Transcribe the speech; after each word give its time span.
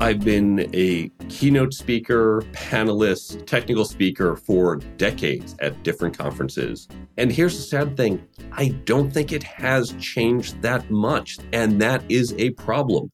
I've 0.00 0.20
been 0.20 0.70
a 0.74 1.08
keynote 1.28 1.74
speaker, 1.74 2.42
panelist, 2.52 3.44
technical 3.46 3.84
speaker 3.84 4.36
for 4.36 4.76
decades 4.96 5.56
at 5.58 5.82
different 5.82 6.16
conferences. 6.16 6.86
And 7.16 7.32
here's 7.32 7.56
the 7.56 7.64
sad 7.64 7.96
thing 7.96 8.24
I 8.52 8.68
don't 8.84 9.10
think 9.10 9.32
it 9.32 9.42
has 9.42 9.94
changed 9.94 10.62
that 10.62 10.88
much, 10.88 11.38
and 11.52 11.82
that 11.82 12.04
is 12.08 12.32
a 12.38 12.50
problem. 12.50 13.10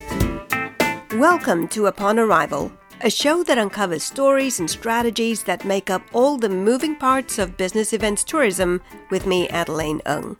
Welcome 1.12 1.68
to 1.68 1.86
Upon 1.86 2.18
Arrival, 2.18 2.70
a 3.00 3.08
show 3.08 3.42
that 3.44 3.56
uncovers 3.56 4.02
stories 4.02 4.60
and 4.60 4.68
strategies 4.68 5.42
that 5.44 5.64
make 5.64 5.88
up 5.88 6.02
all 6.12 6.36
the 6.36 6.50
moving 6.50 6.96
parts 6.96 7.38
of 7.38 7.56
business 7.56 7.94
events 7.94 8.22
tourism 8.22 8.82
with 9.10 9.24
me, 9.24 9.48
Adelaine 9.48 10.02
Ung. 10.04 10.36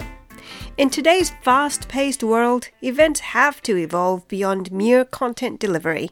In 0.77 0.91
today's 0.91 1.31
fast 1.41 1.89
paced 1.89 2.23
world, 2.23 2.69
events 2.83 3.21
have 3.21 3.63
to 3.63 3.79
evolve 3.79 4.29
beyond 4.29 4.71
mere 4.71 5.07
content 5.07 5.59
delivery. 5.59 6.11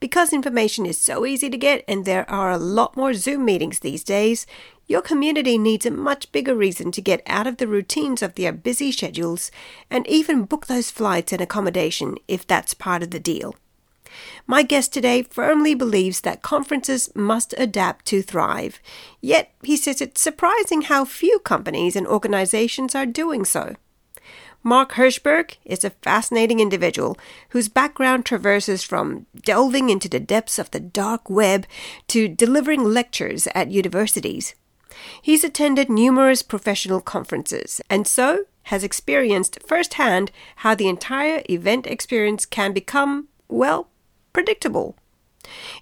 Because 0.00 0.32
information 0.32 0.84
is 0.84 0.98
so 0.98 1.24
easy 1.24 1.48
to 1.48 1.56
get 1.56 1.84
and 1.86 2.04
there 2.04 2.28
are 2.28 2.50
a 2.50 2.58
lot 2.58 2.96
more 2.96 3.14
Zoom 3.14 3.44
meetings 3.44 3.78
these 3.78 4.02
days, 4.02 4.46
your 4.88 5.00
community 5.00 5.56
needs 5.56 5.86
a 5.86 5.90
much 5.90 6.32
bigger 6.32 6.54
reason 6.54 6.90
to 6.92 7.00
get 7.00 7.22
out 7.26 7.46
of 7.46 7.58
the 7.58 7.68
routines 7.68 8.20
of 8.20 8.34
their 8.34 8.52
busy 8.52 8.90
schedules 8.90 9.50
and 9.90 10.06
even 10.08 10.44
book 10.44 10.66
those 10.66 10.90
flights 10.90 11.32
and 11.32 11.40
accommodation 11.40 12.16
if 12.26 12.46
that's 12.46 12.74
part 12.74 13.02
of 13.02 13.10
the 13.10 13.20
deal. 13.20 13.54
My 14.46 14.62
guest 14.62 14.92
today 14.92 15.22
firmly 15.22 15.74
believes 15.74 16.20
that 16.20 16.42
conferences 16.42 17.10
must 17.14 17.54
adapt 17.56 18.04
to 18.06 18.22
thrive. 18.22 18.80
Yet, 19.20 19.52
he 19.62 19.76
says 19.76 20.00
it's 20.00 20.20
surprising 20.20 20.82
how 20.82 21.04
few 21.04 21.38
companies 21.38 21.96
and 21.96 22.06
organizations 22.06 22.94
are 22.94 23.06
doing 23.06 23.44
so. 23.44 23.76
Mark 24.64 24.92
Herschberg 24.92 25.56
is 25.64 25.84
a 25.84 25.90
fascinating 25.90 26.60
individual 26.60 27.18
whose 27.48 27.68
background 27.68 28.24
traverses 28.24 28.84
from 28.84 29.26
delving 29.44 29.90
into 29.90 30.08
the 30.08 30.20
depths 30.20 30.58
of 30.58 30.70
the 30.70 30.78
dark 30.78 31.28
web 31.28 31.66
to 32.08 32.28
delivering 32.28 32.84
lectures 32.84 33.48
at 33.54 33.72
universities. 33.72 34.54
He's 35.20 35.42
attended 35.42 35.90
numerous 35.90 36.42
professional 36.42 37.00
conferences 37.00 37.80
and 37.90 38.06
so 38.06 38.44
has 38.64 38.84
experienced 38.84 39.58
firsthand 39.66 40.30
how 40.56 40.76
the 40.76 40.88
entire 40.88 41.42
event 41.50 41.88
experience 41.88 42.46
can 42.46 42.72
become, 42.72 43.26
well, 43.48 43.88
predictable. 44.32 44.94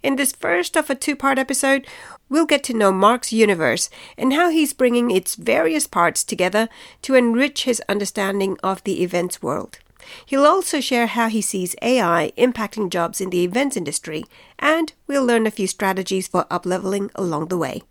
In 0.03 0.17
this 0.17 0.33
first 0.33 0.75
of 0.75 0.89
a 0.89 0.95
two 0.95 1.15
part 1.15 1.39
episode, 1.39 1.87
we'll 2.31 2.47
get 2.47 2.65
to 2.65 2.73
know 2.73 2.93
Mark's 2.93 3.33
universe 3.33 3.91
and 4.17 4.33
how 4.33 4.49
he's 4.49 4.73
bringing 4.73 5.11
its 5.11 5.35
various 5.35 5.87
parts 5.87 6.25
together 6.25 6.69
to 7.03 7.15
enrich 7.15 7.65
his 7.65 7.83
understanding 7.89 8.57
of 8.63 8.83
the 8.85 9.03
events 9.03 9.43
world. 9.43 9.81
He'll 10.25 10.47
also 10.47 10.81
share 10.81 11.07
how 11.07 11.29
he 11.29 11.43
sees 11.43 11.77
AI 11.83 12.33
impacting 12.39 12.89
jobs 12.89 13.21
in 13.21 13.31
the 13.31 13.45
events 13.45 13.77
industry, 13.77 14.25
and 14.59 14.93
we'll 15.07 15.27
learn 15.27 15.47
a 15.47 15.51
few 15.51 15.67
strategies 15.67 16.27
for 16.27 16.45
upleveling 16.45 17.11
along 17.15 17.49
the 17.49 17.59
way. 17.59 17.83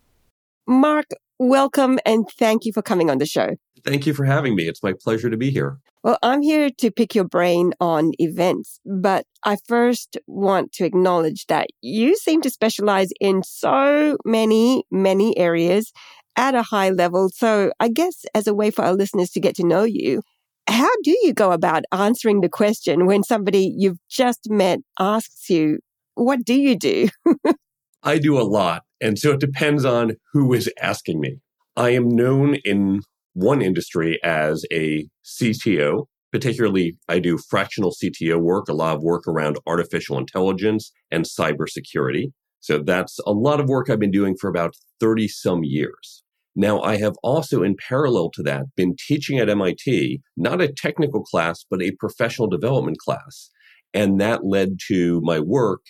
Mark, 0.65 1.07
welcome 1.39 1.97
and 2.05 2.29
thank 2.37 2.65
you 2.65 2.73
for 2.73 2.81
coming 2.81 3.09
on 3.09 3.17
the 3.17 3.25
show. 3.25 3.55
Thank 3.83 4.05
you 4.05 4.13
for 4.13 4.25
having 4.25 4.55
me. 4.55 4.67
It's 4.67 4.83
my 4.83 4.93
pleasure 4.93 5.29
to 5.29 5.37
be 5.37 5.49
here. 5.49 5.79
Well, 6.03 6.17
I'm 6.21 6.41
here 6.41 6.69
to 6.79 6.91
pick 6.91 7.15
your 7.15 7.23
brain 7.23 7.73
on 7.79 8.11
events, 8.19 8.79
but 8.85 9.25
I 9.43 9.57
first 9.67 10.17
want 10.27 10.73
to 10.73 10.85
acknowledge 10.85 11.45
that 11.47 11.67
you 11.81 12.15
seem 12.15 12.41
to 12.41 12.49
specialize 12.49 13.09
in 13.19 13.43
so 13.43 14.17
many, 14.25 14.83
many 14.91 15.37
areas 15.37 15.91
at 16.35 16.55
a 16.55 16.63
high 16.63 16.89
level. 16.89 17.29
So 17.29 17.71
I 17.79 17.89
guess 17.89 18.25
as 18.33 18.47
a 18.47 18.53
way 18.53 18.71
for 18.71 18.83
our 18.83 18.93
listeners 18.93 19.29
to 19.31 19.39
get 19.39 19.55
to 19.55 19.65
know 19.65 19.83
you, 19.83 20.21
how 20.67 20.89
do 21.03 21.17
you 21.23 21.33
go 21.33 21.51
about 21.51 21.83
answering 21.91 22.41
the 22.41 22.49
question 22.49 23.05
when 23.05 23.23
somebody 23.23 23.73
you've 23.75 23.97
just 24.09 24.49
met 24.49 24.79
asks 24.99 25.49
you, 25.49 25.79
what 26.15 26.45
do 26.45 26.53
you 26.53 26.77
do? 26.77 27.09
I 28.03 28.19
do 28.19 28.39
a 28.39 28.43
lot. 28.43 28.83
And 29.01 29.17
so 29.17 29.31
it 29.31 29.39
depends 29.39 29.85
on 29.85 30.13
who 30.33 30.53
is 30.53 30.71
asking 30.81 31.19
me. 31.19 31.37
I 31.75 31.91
am 31.91 32.09
known 32.09 32.55
in 32.65 33.01
one 33.33 33.61
industry 33.61 34.19
as 34.23 34.65
a 34.71 35.07
CTO. 35.23 36.05
Particularly, 36.31 36.95
I 37.07 37.17
do 37.17 37.39
fractional 37.49 37.91
CTO 37.91 38.39
work, 38.39 38.67
a 38.67 38.73
lot 38.73 38.95
of 38.95 39.01
work 39.01 39.27
around 39.27 39.57
artificial 39.65 40.17
intelligence 40.17 40.91
and 41.09 41.25
cybersecurity. 41.25 42.31
So 42.59 42.79
that's 42.79 43.17
a 43.25 43.31
lot 43.31 43.59
of 43.59 43.67
work 43.67 43.89
I've 43.89 43.99
been 43.99 44.11
doing 44.11 44.35
for 44.39 44.49
about 44.49 44.75
30 44.99 45.27
some 45.27 45.63
years. 45.63 46.23
Now, 46.55 46.81
I 46.81 46.97
have 46.97 47.15
also, 47.23 47.63
in 47.63 47.75
parallel 47.77 48.31
to 48.31 48.43
that, 48.43 48.65
been 48.75 48.95
teaching 49.07 49.39
at 49.39 49.49
MIT, 49.49 50.21
not 50.35 50.61
a 50.61 50.71
technical 50.71 51.23
class, 51.23 51.65
but 51.69 51.81
a 51.81 51.91
professional 51.91 52.47
development 52.47 52.97
class. 52.97 53.49
And 53.93 54.19
that 54.19 54.45
led 54.45 54.77
to 54.87 55.21
my 55.23 55.39
work 55.39 55.81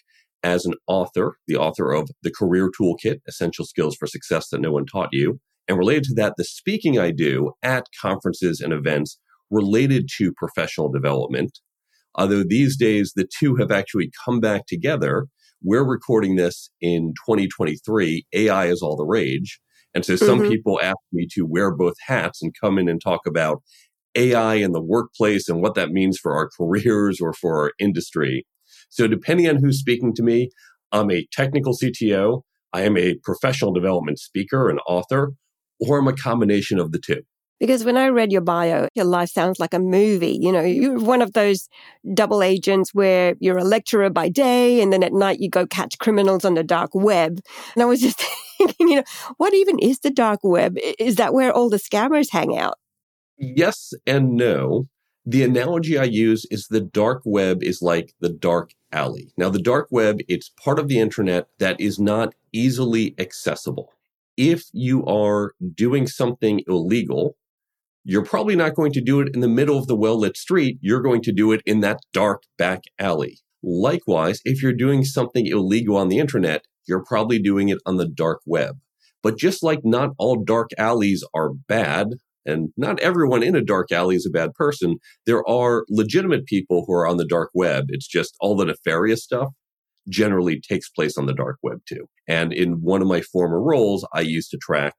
as 0.43 0.65
an 0.65 0.73
author, 0.87 1.35
the 1.47 1.57
author 1.57 1.91
of 1.91 2.09
The 2.23 2.31
Career 2.31 2.69
Toolkit 2.69 3.19
Essential 3.27 3.65
Skills 3.65 3.95
for 3.97 4.07
Success 4.07 4.49
That 4.49 4.61
No 4.61 4.71
One 4.71 4.85
Taught 4.85 5.09
You, 5.11 5.39
and 5.67 5.77
related 5.77 6.05
to 6.05 6.13
that, 6.15 6.33
the 6.37 6.43
speaking 6.43 6.97
I 6.97 7.11
do 7.11 7.51
at 7.61 7.85
conferences 8.01 8.59
and 8.59 8.73
events 8.73 9.19
related 9.51 10.09
to 10.17 10.33
professional 10.33 10.89
development. 10.89 11.59
Although 12.15 12.43
these 12.43 12.75
days 12.75 13.13
the 13.15 13.27
two 13.39 13.55
have 13.55 13.71
actually 13.71 14.11
come 14.25 14.39
back 14.39 14.65
together. 14.67 15.27
We're 15.61 15.85
recording 15.85 16.35
this 16.35 16.69
in 16.81 17.13
2023. 17.27 18.25
AI 18.33 18.65
is 18.67 18.81
all 18.81 18.95
the 18.95 19.05
rage. 19.05 19.59
And 19.93 20.05
so 20.05 20.15
some 20.15 20.39
mm-hmm. 20.39 20.49
people 20.49 20.79
ask 20.81 20.97
me 21.11 21.27
to 21.33 21.43
wear 21.43 21.75
both 21.75 21.95
hats 22.05 22.41
and 22.41 22.53
come 22.59 22.77
in 22.77 22.87
and 22.87 23.01
talk 23.01 23.21
about 23.27 23.61
AI 24.15 24.55
in 24.55 24.71
the 24.71 24.81
workplace 24.81 25.49
and 25.49 25.61
what 25.61 25.75
that 25.75 25.89
means 25.89 26.17
for 26.17 26.33
our 26.35 26.49
careers 26.57 27.19
or 27.21 27.33
for 27.33 27.61
our 27.61 27.71
industry. 27.79 28.45
So 28.89 29.07
depending 29.07 29.47
on 29.47 29.57
who's 29.57 29.79
speaking 29.79 30.13
to 30.15 30.23
me, 30.23 30.49
I'm 30.91 31.11
a 31.11 31.25
technical 31.31 31.73
CTO. 31.73 32.41
I 32.73 32.81
am 32.81 32.97
a 32.97 33.15
professional 33.23 33.73
development 33.73 34.19
speaker 34.19 34.69
and 34.69 34.79
author 34.87 35.33
or 35.79 35.99
I'm 35.99 36.07
a 36.07 36.13
combination 36.13 36.79
of 36.79 36.91
the 36.91 36.99
two? 36.99 37.21
Because 37.59 37.83
when 37.83 37.97
I 37.97 38.07
read 38.07 38.31
your 38.31 38.41
bio, 38.41 38.87
your 38.95 39.05
life 39.05 39.29
sounds 39.29 39.59
like 39.59 39.73
a 39.73 39.79
movie. 39.79 40.37
You 40.39 40.51
know, 40.51 40.61
you're 40.61 40.97
one 40.97 41.21
of 41.21 41.33
those 41.33 41.67
double 42.13 42.41
agents 42.41 42.93
where 42.93 43.35
you're 43.39 43.57
a 43.57 43.65
lecturer 43.65 44.09
by 44.09 44.29
day 44.29 44.81
and 44.81 44.93
then 44.93 45.03
at 45.03 45.11
night 45.11 45.41
you 45.41 45.49
go 45.49 45.65
catch 45.65 45.99
criminals 45.99 46.45
on 46.45 46.53
the 46.53 46.63
dark 46.63 46.91
web. 46.93 47.41
And 47.75 47.83
I 47.83 47.85
was 47.85 47.99
just 48.01 48.23
thinking, 48.57 48.87
you 48.87 48.95
know, 48.95 49.03
what 49.37 49.53
even 49.53 49.77
is 49.79 49.99
the 49.99 50.09
dark 50.09 50.39
web? 50.43 50.77
Is 50.97 51.15
that 51.15 51.33
where 51.33 51.51
all 51.51 51.69
the 51.69 51.77
scammers 51.77 52.31
hang 52.31 52.57
out? 52.57 52.75
Yes 53.37 53.93
and 54.07 54.35
no. 54.35 54.87
The 55.25 55.43
analogy 55.43 55.97
I 55.97 56.05
use 56.05 56.45
is 56.49 56.67
the 56.67 56.81
dark 56.81 57.21
web 57.25 57.61
is 57.61 57.81
like 57.81 58.13
the 58.21 58.29
dark 58.29 58.71
alley. 58.91 59.31
Now, 59.37 59.49
the 59.49 59.61
dark 59.61 59.87
web, 59.91 60.19
it's 60.27 60.49
part 60.49 60.79
of 60.79 60.87
the 60.87 60.99
internet 60.99 61.47
that 61.59 61.79
is 61.79 61.99
not 61.99 62.33
easily 62.53 63.15
accessible 63.19 63.93
if 64.39 64.69
you 64.71 65.05
are 65.05 65.51
doing 65.75 66.07
something 66.07 66.61
illegal, 66.65 67.35
you're 68.05 68.23
probably 68.23 68.55
not 68.55 68.73
going 68.73 68.93
to 68.93 69.01
do 69.01 69.19
it 69.19 69.27
in 69.33 69.41
the 69.41 69.49
middle 69.49 69.77
of 69.77 69.87
the 69.87 69.97
well 69.97 70.17
lit 70.17 70.37
street. 70.37 70.77
You're 70.79 71.01
going 71.01 71.21
to 71.23 71.33
do 71.33 71.51
it 71.51 71.61
in 71.65 71.81
that 71.81 71.99
dark 72.13 72.43
back 72.57 72.83
alley. 72.97 73.39
Likewise, 73.61 74.39
if 74.45 74.63
you're 74.63 74.71
doing 74.71 75.03
something 75.03 75.45
illegal 75.45 75.97
on 75.97 76.07
the 76.07 76.19
internet, 76.19 76.63
you're 76.87 77.03
probably 77.03 77.37
doing 77.37 77.67
it 77.67 77.79
on 77.85 77.97
the 77.97 78.07
dark 78.07 78.39
web. 78.45 78.79
But 79.21 79.37
just 79.37 79.61
like 79.61 79.81
not 79.83 80.11
all 80.17 80.41
dark 80.41 80.69
alleys 80.77 81.21
are 81.33 81.49
bad, 81.49 82.13
and 82.45 82.69
not 82.77 82.99
everyone 82.99 83.43
in 83.43 83.55
a 83.55 83.63
dark 83.63 83.91
alley 83.91 84.15
is 84.15 84.25
a 84.25 84.31
bad 84.31 84.53
person, 84.53 84.97
there 85.25 85.47
are 85.47 85.85
legitimate 85.89 86.45
people 86.45 86.83
who 86.85 86.93
are 86.93 87.07
on 87.07 87.17
the 87.17 87.25
dark 87.25 87.49
web. 87.53 87.85
It's 87.89 88.07
just 88.07 88.35
all 88.39 88.55
the 88.55 88.65
nefarious 88.65 89.23
stuff 89.23 89.49
generally 90.07 90.59
takes 90.59 90.89
place 90.89 91.17
on 91.17 91.25
the 91.25 91.33
dark 91.33 91.57
web 91.61 91.79
too. 91.87 92.07
And 92.27 92.51
in 92.51 92.81
one 92.81 93.01
of 93.01 93.07
my 93.07 93.21
former 93.21 93.61
roles, 93.61 94.07
I 94.13 94.21
used 94.21 94.49
to 94.51 94.57
track 94.57 94.93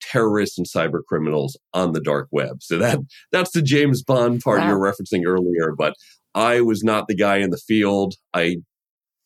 terrorists 0.00 0.58
and 0.58 0.66
cyber 0.66 1.00
criminals 1.08 1.58
on 1.72 1.92
the 1.92 2.00
dark 2.00 2.28
web. 2.30 2.62
So 2.62 2.78
that 2.78 2.98
that's 3.32 3.52
the 3.52 3.62
James 3.62 4.02
Bond 4.02 4.40
part 4.40 4.60
wow. 4.60 4.68
you 4.68 4.76
were 4.76 4.92
referencing 4.92 5.26
earlier. 5.26 5.74
But 5.76 5.94
I 6.34 6.60
was 6.60 6.82
not 6.82 7.08
the 7.08 7.16
guy 7.16 7.38
in 7.38 7.50
the 7.50 7.60
field. 7.66 8.14
I 8.34 8.58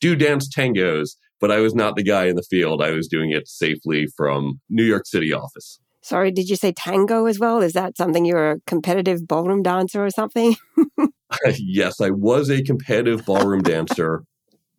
do 0.01 0.17
dance 0.17 0.49
tangos, 0.49 1.11
but 1.41 1.51
I 1.51 1.59
was 1.59 1.75
not 1.75 1.97
the 1.97 2.05
guy 2.05 2.27
in 2.27 2.37
the 2.37 2.47
field. 2.49 2.83
I 2.83 2.93
was 2.93 3.09
doing 3.09 3.31
it 3.31 3.49
safely 3.49 4.07
from 4.17 4.61
New 4.69 4.85
York 4.85 5.07
City 5.07 5.33
office. 5.33 5.81
Sorry, 6.03 6.31
did 6.31 6.49
you 6.49 6.57
say 6.57 6.73
tango 6.73 7.27
as 7.27 7.39
well? 7.39 7.61
Is 7.61 7.75
that 7.75 7.97
something 7.97 8.25
you're 8.25 8.53
a 8.53 8.61
competitive 8.67 9.27
ballroom 9.27 9.63
dancer 9.63 10.05
or 10.05 10.11
something? 10.11 10.57
yes, 11.59 12.01
I 12.01 12.11
was 12.11 12.51
a 12.51 12.63
competitive 12.63 13.25
ballroom 13.25 13.63
dancer 13.63 14.25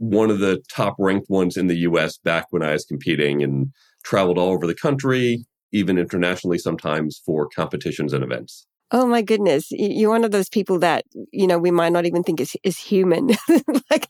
one 0.01 0.31
of 0.31 0.39
the 0.39 0.59
top 0.73 0.95
ranked 0.97 1.29
ones 1.29 1.55
in 1.55 1.67
the 1.67 1.77
US 1.77 2.17
back 2.17 2.47
when 2.49 2.63
I 2.63 2.73
was 2.73 2.85
competing 2.85 3.43
and 3.43 3.71
traveled 4.03 4.39
all 4.39 4.49
over 4.49 4.65
the 4.65 4.73
country, 4.73 5.45
even 5.71 5.99
internationally 5.99 6.57
sometimes 6.57 7.21
for 7.23 7.47
competitions 7.47 8.11
and 8.11 8.23
events. 8.23 8.65
Oh 8.93 9.05
my 9.07 9.21
goodness. 9.21 9.67
You're 9.71 10.09
one 10.09 10.25
of 10.25 10.31
those 10.31 10.49
people 10.49 10.77
that, 10.79 11.05
you 11.31 11.47
know, 11.47 11.57
we 11.57 11.71
might 11.71 11.93
not 11.93 12.05
even 12.05 12.23
think 12.23 12.41
is, 12.41 12.57
is 12.63 12.77
human. 12.77 13.27
like, 13.89 14.07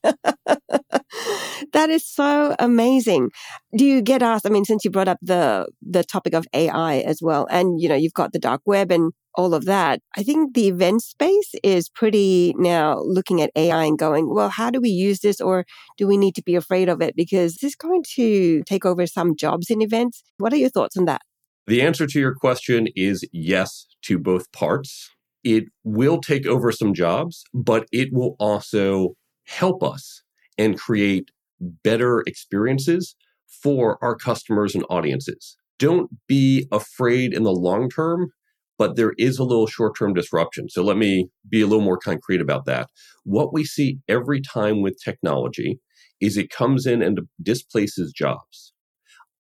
that 1.74 1.90
is 1.90 2.06
so 2.08 2.56
amazing. 2.58 3.30
Do 3.78 3.86
you 3.86 4.02
get 4.02 4.24
asked? 4.24 4.46
I 4.46 4.50
mean, 4.50 4.66
since 4.66 4.84
you 4.84 4.90
brought 4.92 5.08
up 5.08 5.20
the 5.22 5.68
the 5.82 6.04
topic 6.04 6.34
of 6.34 6.48
AI 6.54 7.00
as 7.00 7.22
well, 7.22 7.48
and 7.52 7.80
you 7.80 7.90
know, 7.90 7.96
you've 7.96 8.14
got 8.14 8.34
the 8.34 8.40
dark 8.40 8.62
web 8.66 8.92
and 8.92 9.14
all 9.36 9.54
of 9.54 9.66
that. 9.66 10.02
I 10.18 10.24
think 10.24 10.56
the 10.56 10.68
event 10.68 11.04
space 11.04 11.52
is 11.64 11.88
pretty 11.88 12.54
now 12.58 13.00
looking 13.00 13.42
at 13.42 13.52
AI 13.56 13.86
and 13.86 13.98
going, 14.00 14.34
well, 14.34 14.50
how 14.50 14.70
do 14.72 14.82
we 14.82 14.90
use 14.90 15.20
this, 15.20 15.40
or 15.40 15.66
do 15.98 16.08
we 16.08 16.18
need 16.18 16.36
to 16.36 16.44
be 16.44 16.56
afraid 16.56 16.90
of 16.90 17.02
it 17.02 17.16
because 17.16 17.56
this 17.58 17.72
is 17.72 17.76
going 17.76 18.04
to 18.16 18.64
take 18.64 18.86
over 18.86 19.06
some 19.06 19.36
jobs 19.36 19.70
in 19.70 19.82
events? 19.82 20.24
What 20.38 20.54
are 20.54 20.58
your 20.58 20.70
thoughts 20.70 20.98
on 20.98 21.06
that? 21.06 21.22
The 21.68 21.82
answer 21.82 22.08
to 22.08 22.20
your 22.20 22.34
question 22.34 22.88
is 22.96 23.28
yes 23.32 23.86
to 24.04 24.18
both 24.18 24.52
parts. 24.52 25.10
It 25.44 25.66
will 25.84 26.20
take 26.20 26.46
over 26.46 26.72
some 26.72 26.94
jobs, 26.94 27.44
but 27.54 27.86
it 27.92 28.10
will 28.12 28.36
also 28.40 29.16
help 29.46 29.84
us 29.84 30.24
and 30.58 30.80
create 30.80 31.30
better 31.60 32.24
experiences 32.28 33.16
for 33.62 34.04
our 34.04 34.16
customers 34.16 34.76
and 34.76 34.86
audiences. 34.90 35.58
Don't 35.78 36.10
be 36.28 36.68
afraid 36.72 37.34
in 37.34 37.44
the 37.44 37.52
long 37.52 37.90
term, 37.90 38.32
but 38.78 38.96
there 38.96 39.14
is 39.18 39.38
a 39.38 39.44
little 39.44 39.68
short 39.68 39.94
term 39.98 40.14
disruption. 40.14 40.70
So 40.70 40.84
let 40.84 40.98
me 40.98 41.30
be 41.50 41.62
a 41.62 41.68
little 41.68 41.84
more 41.84 41.98
concrete 41.98 42.42
about 42.42 42.66
that. 42.66 42.90
What 43.24 43.54
we 43.54 43.64
see 43.64 44.00
every 44.08 44.42
time 44.42 44.82
with 44.82 45.00
technology 45.04 45.80
is 46.20 46.38
it 46.38 46.50
comes 46.50 46.86
in 46.86 47.02
and 47.02 47.20
displaces 47.42 48.12
jobs. 48.12 48.71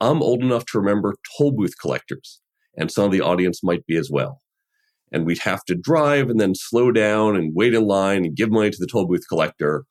I'm 0.01 0.23
old 0.23 0.41
enough 0.41 0.65
to 0.65 0.79
remember 0.79 1.13
toll 1.37 1.51
booth 1.51 1.75
collectors, 1.79 2.41
and 2.75 2.91
some 2.91 3.05
of 3.05 3.11
the 3.11 3.21
audience 3.21 3.63
might 3.63 3.85
be 3.85 3.95
as 3.95 4.09
well. 4.11 4.41
And 5.11 5.27
we'd 5.27 5.39
have 5.39 5.63
to 5.65 5.75
drive 5.75 6.27
and 6.27 6.39
then 6.39 6.55
slow 6.55 6.91
down 6.91 7.35
and 7.35 7.53
wait 7.55 7.75
in 7.75 7.85
line 7.85 8.25
and 8.25 8.35
give 8.35 8.49
money 8.49 8.71
to 8.71 8.77
the 8.79 8.87
toll 8.87 9.07
booth 9.07 9.27
collector. 9.29 9.83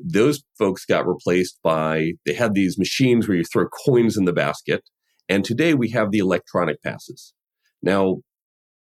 Those 0.00 0.42
folks 0.58 0.86
got 0.86 1.06
replaced 1.06 1.58
by 1.62 2.12
they 2.24 2.32
had 2.32 2.54
these 2.54 2.78
machines 2.78 3.28
where 3.28 3.36
you 3.36 3.44
throw 3.44 3.66
coins 3.84 4.16
in 4.16 4.24
the 4.24 4.32
basket 4.32 4.82
and 5.28 5.44
today 5.44 5.74
we 5.74 5.90
have 5.90 6.12
the 6.12 6.18
electronic 6.18 6.82
passes. 6.82 7.34
Now 7.82 8.18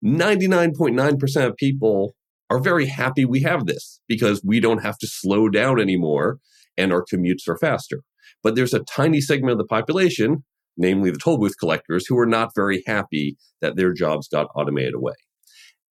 99.9% 0.04 1.46
of 1.46 1.56
people 1.56 2.16
are 2.50 2.60
very 2.60 2.86
happy 2.86 3.26
we 3.26 3.42
have 3.42 3.66
this 3.66 4.02
because 4.08 4.44
we 4.44 4.60
don't 4.60 4.84
have 4.84 4.98
to 5.00 5.08
slow 5.08 5.50
down 5.50 5.80
anymore 5.80 6.40
and 6.78 6.92
our 6.92 7.04
commutes 7.04 7.48
are 7.48 7.58
faster. 7.58 8.02
But 8.44 8.56
there's 8.56 8.74
a 8.74 8.84
tiny 8.84 9.22
segment 9.22 9.54
of 9.54 9.58
the 9.58 9.66
population 9.66 10.44
namely 10.78 11.12
the 11.12 11.18
toll 11.18 11.38
booth 11.38 11.58
collectors 11.60 12.06
who 12.08 12.18
are 12.18 12.26
not 12.26 12.56
very 12.56 12.84
happy 12.86 13.38
that 13.62 13.76
their 13.76 13.94
jobs 13.94 14.28
got 14.28 14.48
automated 14.56 14.94
away 14.94 15.16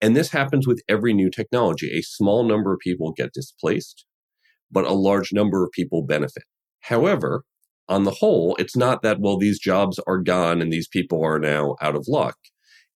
and 0.01 0.17
this 0.17 0.31
happens 0.31 0.67
with 0.67 0.83
every 0.89 1.13
new 1.13 1.31
technology 1.31 1.91
a 1.97 2.03
small 2.03 2.45
number 2.45 2.73
of 2.73 2.81
people 2.81 3.13
get 3.13 3.33
displaced 3.33 4.05
but 4.71 4.85
a 4.85 4.93
large 4.93 5.33
number 5.33 5.65
of 5.65 5.73
people 5.73 6.03
benefit. 6.03 6.45
However, 6.81 7.45
on 7.89 8.05
the 8.05 8.13
whole, 8.13 8.55
it's 8.59 8.77
not 8.77 9.03
that, 9.03 9.21
well, 9.21 9.39
these 9.39 9.59
jobs 9.59 9.99
are 10.07 10.19
gone 10.19 10.61
and 10.61 10.73
these 10.73 10.89
people 10.89 11.25
are 11.25 11.39
now 11.39 11.77
out 11.81 11.97
of 11.97 12.07
luck. 12.09 12.37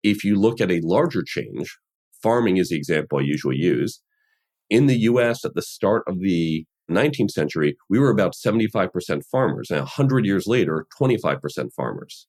If 0.02 0.24
you 0.24 0.38
look 0.38 0.60
at 0.60 0.70
a 0.70 0.80
larger 0.82 1.22
change, 1.26 1.78
farming 2.22 2.58
is 2.58 2.68
the 2.68 2.76
example 2.76 3.18
I 3.18 3.22
usually 3.22 3.56
use. 3.56 4.02
In 4.68 4.86
the 4.86 4.98
US 5.00 5.44
at 5.44 5.54
the 5.54 5.62
start 5.62 6.04
of 6.06 6.20
the 6.20 6.66
19th 6.92 7.30
century, 7.30 7.76
we 7.88 7.98
were 7.98 8.10
about 8.10 8.34
75% 8.34 9.22
farmers. 9.30 9.70
And 9.70 9.80
100 9.80 10.24
years 10.24 10.46
later, 10.46 10.86
25% 11.00 11.72
farmers. 11.74 12.26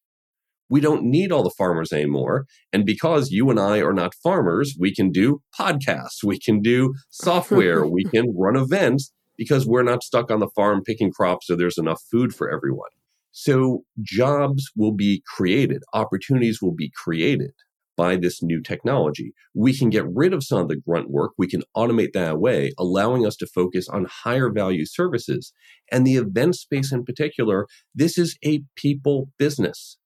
We 0.70 0.80
don't 0.82 1.04
need 1.04 1.32
all 1.32 1.44
the 1.44 1.54
farmers 1.58 1.92
anymore. 1.92 2.46
And 2.72 2.86
because 2.86 3.30
you 3.30 3.50
and 3.50 3.60
I 3.60 3.80
are 3.80 3.94
not 3.94 4.16
farmers, 4.24 4.76
we 4.80 4.94
can 4.94 5.12
do 5.12 5.42
podcasts, 5.60 6.24
we 6.24 6.40
can 6.40 6.62
do 6.62 6.94
software, 7.10 7.86
we 7.88 8.06
can 8.06 8.34
run 8.36 8.56
events 8.56 9.12
because 9.38 9.68
we're 9.68 9.84
not 9.84 10.04
stuck 10.04 10.32
on 10.32 10.40
the 10.40 10.50
farm 10.56 10.82
picking 10.84 11.12
crops 11.12 11.48
so 11.48 11.56
there's 11.56 11.78
enough 11.78 12.02
food 12.12 12.34
for 12.34 12.50
everyone. 12.52 12.90
So 13.32 13.84
jobs 14.02 14.72
will 14.76 14.94
be 14.94 15.24
created, 15.36 15.84
opportunities 15.94 16.60
will 16.62 16.74
be 16.74 16.92
created 16.96 17.52
by 17.96 18.16
this 18.16 18.42
new 18.42 18.62
technology. 18.62 19.34
We 19.54 19.78
can 19.78 19.90
get 19.90 20.06
rid 20.08 20.34
of 20.34 20.44
some 20.44 20.60
of 20.60 20.68
the 20.68 20.76
grunt 20.76 21.10
work. 21.10 21.32
We 21.38 21.48
can 21.48 21.64
automate 21.76 22.14
that 22.14 22.34
away, 22.34 22.72
allowing 22.78 23.26
us 23.26 23.36
to 23.38 23.48
focus 23.48 23.88
on 23.90 24.08
higher 24.10 24.50
value 24.52 24.86
services. 24.86 25.54
And 25.92 26.06
the 26.06 26.16
event 26.16 26.56
space 26.56 26.92
in 26.92 27.04
particular, 27.06 27.68
this 27.94 28.18
is 28.18 28.38
a 28.44 28.64
people 28.76 29.30
business 29.38 29.98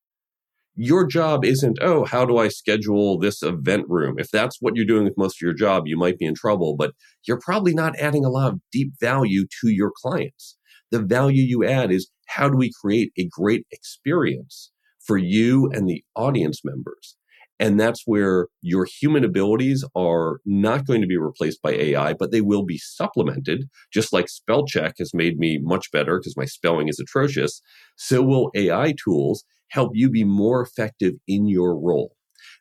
your 0.79 1.07
job 1.07 1.43
isn't, 1.43 1.79
oh, 1.81 2.05
how 2.05 2.23
do 2.23 2.37
I 2.37 2.49
schedule 2.49 3.17
this 3.17 3.41
event 3.41 3.85
room? 3.89 4.15
If 4.19 4.29
that's 4.29 4.57
what 4.61 4.75
you're 4.75 4.85
doing 4.85 5.05
with 5.05 5.17
most 5.17 5.37
of 5.37 5.41
your 5.41 5.55
job, 5.55 5.87
you 5.87 5.97
might 5.97 6.19
be 6.19 6.25
in 6.25 6.35
trouble, 6.35 6.75
but 6.77 6.93
you're 7.27 7.39
probably 7.39 7.73
not 7.73 7.97
adding 7.97 8.23
a 8.23 8.29
lot 8.29 8.53
of 8.53 8.59
deep 8.71 8.93
value 9.01 9.47
to 9.61 9.69
your 9.69 9.91
clients. 10.03 10.55
The 10.91 11.01
value 11.01 11.41
you 11.41 11.65
add 11.65 11.91
is 11.91 12.11
how 12.27 12.47
do 12.47 12.55
we 12.55 12.71
create 12.79 13.11
a 13.17 13.27
great 13.27 13.65
experience 13.71 14.71
for 15.03 15.17
you 15.17 15.67
and 15.73 15.89
the 15.89 16.03
audience 16.15 16.61
members? 16.63 17.17
And 17.59 17.79
that's 17.79 18.03
where 18.05 18.47
your 18.61 18.85
human 18.85 19.23
abilities 19.23 19.83
are 19.95 20.39
not 20.45 20.85
going 20.85 21.01
to 21.01 21.07
be 21.07 21.17
replaced 21.17 21.61
by 21.61 21.71
AI, 21.71 22.13
but 22.13 22.31
they 22.31 22.41
will 22.41 22.63
be 22.63 22.77
supplemented. 22.77 23.67
Just 23.91 24.13
like 24.13 24.29
spell 24.29 24.65
check 24.65 24.95
has 24.99 25.13
made 25.13 25.39
me 25.39 25.57
much 25.61 25.91
better 25.91 26.19
because 26.19 26.37
my 26.37 26.45
spelling 26.45 26.87
is 26.87 26.99
atrocious, 26.99 27.61
so 27.95 28.21
will 28.21 28.51
AI 28.55 28.93
tools 29.03 29.43
help 29.69 29.91
you 29.95 30.09
be 30.09 30.23
more 30.23 30.61
effective 30.61 31.15
in 31.27 31.47
your 31.47 31.77
role. 31.79 32.15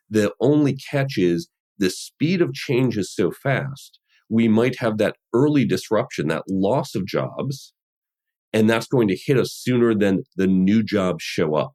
The 0.09 0.33
only 0.41 0.75
catch 0.75 1.17
is 1.17 1.47
the 1.77 1.89
speed 1.91 2.41
of 2.41 2.53
change 2.53 2.97
is 2.97 3.13
so 3.13 3.31
fast. 3.31 3.99
We 4.29 4.47
might 4.47 4.77
have 4.79 4.97
that 4.97 5.15
early 5.33 5.65
disruption, 5.65 6.27
that 6.29 6.43
loss 6.49 6.95
of 6.95 7.05
jobs, 7.05 7.73
and 8.53 8.69
that's 8.69 8.87
going 8.87 9.07
to 9.09 9.17
hit 9.17 9.37
us 9.37 9.53
sooner 9.53 9.95
than 9.95 10.23
the 10.35 10.47
new 10.47 10.83
jobs 10.83 11.23
show 11.23 11.55
up. 11.55 11.73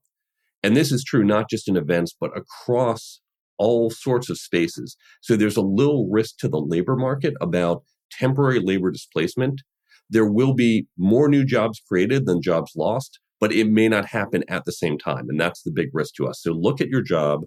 And 0.63 0.77
this 0.77 0.93
is 0.93 1.05
true 1.05 1.25
not 1.25 1.51
just 1.51 1.69
in 1.69 1.77
events, 1.77 2.15
but 2.19 2.31
across 2.37 3.21
all 3.59 3.91
sorts 3.91 4.29
of 4.31 4.39
spaces. 4.39 4.97
So 5.21 5.37
there's 5.37 5.57
a 5.57 5.63
little 5.63 6.09
risk 6.11 6.37
to 6.39 6.49
the 6.49 6.61
labor 6.61 6.97
market 6.97 7.35
about 7.41 7.85
temporary 8.11 8.61
labor 8.61 8.91
displacement. 8.91 9.63
There 10.11 10.31
will 10.31 10.55
be 10.55 10.87
more 10.99 11.29
new 11.29 11.45
jobs 11.45 11.81
created 11.89 12.27
than 12.27 12.43
jobs 12.43 12.73
lost, 12.77 13.21
but 13.41 13.53
it 13.53 13.69
may 13.69 13.89
not 13.89 14.07
happen 14.07 14.45
at 14.49 14.65
the 14.65 14.73
same 14.73 14.99
time. 14.99 15.27
And 15.29 15.41
that's 15.41 15.63
the 15.63 15.73
big 15.73 15.89
risk 15.93 16.15
to 16.17 16.27
us. 16.27 16.43
So 16.43 16.53
look 16.53 16.81
at 16.81 16.89
your 16.89 17.03
job, 17.03 17.41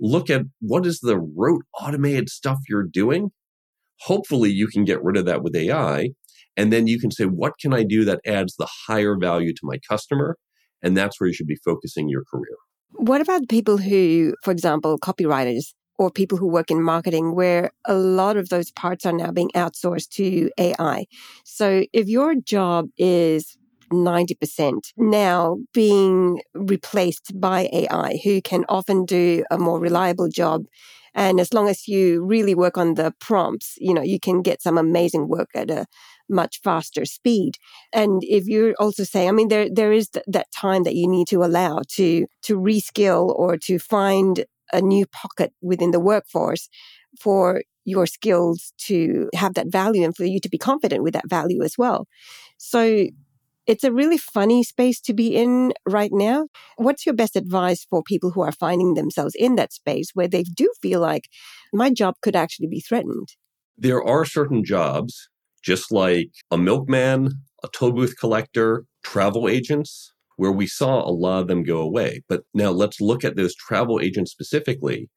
look 0.00 0.30
at 0.30 0.42
what 0.60 0.86
is 0.86 1.00
the 1.00 1.18
rote 1.18 1.64
automated 1.80 2.28
stuff 2.28 2.58
you're 2.68 2.86
doing. 2.90 3.30
Hopefully, 4.02 4.50
you 4.50 4.68
can 4.68 4.84
get 4.84 5.02
rid 5.02 5.16
of 5.16 5.26
that 5.26 5.42
with 5.42 5.56
AI. 5.56 6.10
And 6.56 6.72
then 6.72 6.86
you 6.86 6.98
can 7.00 7.10
say, 7.10 7.24
what 7.24 7.52
can 7.60 7.72
I 7.72 7.82
do 7.84 8.04
that 8.04 8.20
adds 8.26 8.56
the 8.56 8.68
higher 8.86 9.16
value 9.20 9.52
to 9.52 9.60
my 9.62 9.78
customer? 9.88 10.36
And 10.82 10.96
that's 10.96 11.20
where 11.20 11.28
you 11.28 11.34
should 11.34 11.46
be 11.46 11.58
focusing 11.64 12.08
your 12.08 12.22
career. 12.30 12.56
What 12.92 13.20
about 13.20 13.48
people 13.48 13.78
who, 13.78 14.34
for 14.42 14.50
example, 14.50 14.98
copywriters 14.98 15.74
or 15.98 16.10
people 16.10 16.38
who 16.38 16.46
work 16.46 16.70
in 16.70 16.82
marketing, 16.82 17.34
where 17.34 17.70
a 17.84 17.94
lot 17.94 18.36
of 18.36 18.48
those 18.48 18.70
parts 18.70 19.04
are 19.04 19.12
now 19.12 19.30
being 19.30 19.50
outsourced 19.54 20.08
to 20.10 20.50
AI? 20.58 21.06
So 21.44 21.84
if 21.92 22.08
your 22.08 22.34
job 22.36 22.86
is 22.96 23.58
90% 23.92 24.92
now 24.96 25.58
being 25.72 26.40
replaced 26.54 27.32
by 27.40 27.68
AI, 27.72 28.20
who 28.24 28.40
can 28.40 28.64
often 28.68 29.04
do 29.04 29.44
a 29.50 29.58
more 29.58 29.80
reliable 29.80 30.28
job. 30.28 30.64
And 31.14 31.40
as 31.40 31.52
long 31.52 31.68
as 31.68 31.88
you 31.88 32.24
really 32.24 32.54
work 32.54 32.76
on 32.76 32.94
the 32.94 33.12
prompts, 33.18 33.74
you 33.78 33.94
know, 33.94 34.02
you 34.02 34.20
can 34.20 34.42
get 34.42 34.62
some 34.62 34.78
amazing 34.78 35.28
work 35.28 35.48
at 35.54 35.70
a 35.70 35.86
much 36.28 36.60
faster 36.62 37.04
speed. 37.04 37.56
And 37.92 38.22
if 38.24 38.46
you're 38.46 38.74
also 38.78 39.04
saying, 39.04 39.28
I 39.28 39.32
mean, 39.32 39.48
there 39.48 39.68
there 39.72 39.92
is 39.92 40.08
th- 40.10 40.24
that 40.28 40.48
time 40.52 40.84
that 40.84 40.94
you 40.94 41.08
need 41.08 41.28
to 41.28 41.44
allow 41.44 41.82
to 41.96 42.26
to 42.42 42.58
reskill 42.58 43.34
or 43.34 43.56
to 43.58 43.78
find 43.78 44.44
a 44.72 44.82
new 44.82 45.06
pocket 45.06 45.52
within 45.62 45.92
the 45.92 46.00
workforce 46.00 46.68
for 47.20 47.62
your 47.84 48.06
skills 48.06 48.72
to 48.76 49.30
have 49.34 49.54
that 49.54 49.72
value 49.72 50.04
and 50.04 50.14
for 50.14 50.24
you 50.24 50.40
to 50.40 50.48
be 50.48 50.58
confident 50.58 51.02
with 51.02 51.14
that 51.14 51.28
value 51.28 51.62
as 51.62 51.76
well. 51.78 52.06
So 52.58 53.06
it's 53.68 53.84
a 53.84 53.92
really 53.92 54.18
funny 54.18 54.64
space 54.64 55.00
to 55.02 55.14
be 55.14 55.36
in 55.36 55.72
right 55.86 56.10
now. 56.12 56.48
What's 56.76 57.04
your 57.04 57.14
best 57.14 57.36
advice 57.36 57.86
for 57.88 58.02
people 58.02 58.30
who 58.30 58.40
are 58.40 58.52
finding 58.52 58.94
themselves 58.94 59.34
in 59.38 59.56
that 59.56 59.72
space 59.74 60.10
where 60.14 60.26
they 60.26 60.42
do 60.42 60.72
feel 60.80 61.00
like 61.00 61.28
my 61.72 61.90
job 61.90 62.14
could 62.22 62.34
actually 62.34 62.68
be 62.68 62.80
threatened? 62.80 63.28
There 63.76 64.02
are 64.02 64.24
certain 64.24 64.64
jobs, 64.64 65.28
just 65.62 65.92
like 65.92 66.30
a 66.50 66.58
milkman, 66.58 67.30
a 67.62 67.68
toll 67.72 67.92
booth 67.92 68.14
collector, 68.18 68.84
travel 69.02 69.48
agents, 69.48 70.12
where 70.36 70.52
we 70.52 70.66
saw 70.66 71.00
a 71.04 71.10
lot 71.10 71.40
of 71.40 71.48
them 71.48 71.64
go 71.64 71.80
away. 71.80 72.22
But 72.28 72.42
now 72.54 72.70
let's 72.70 73.00
look 73.00 73.24
at 73.24 73.36
those 73.36 73.54
travel 73.54 74.00
agents 74.00 74.30
specifically. 74.30 75.10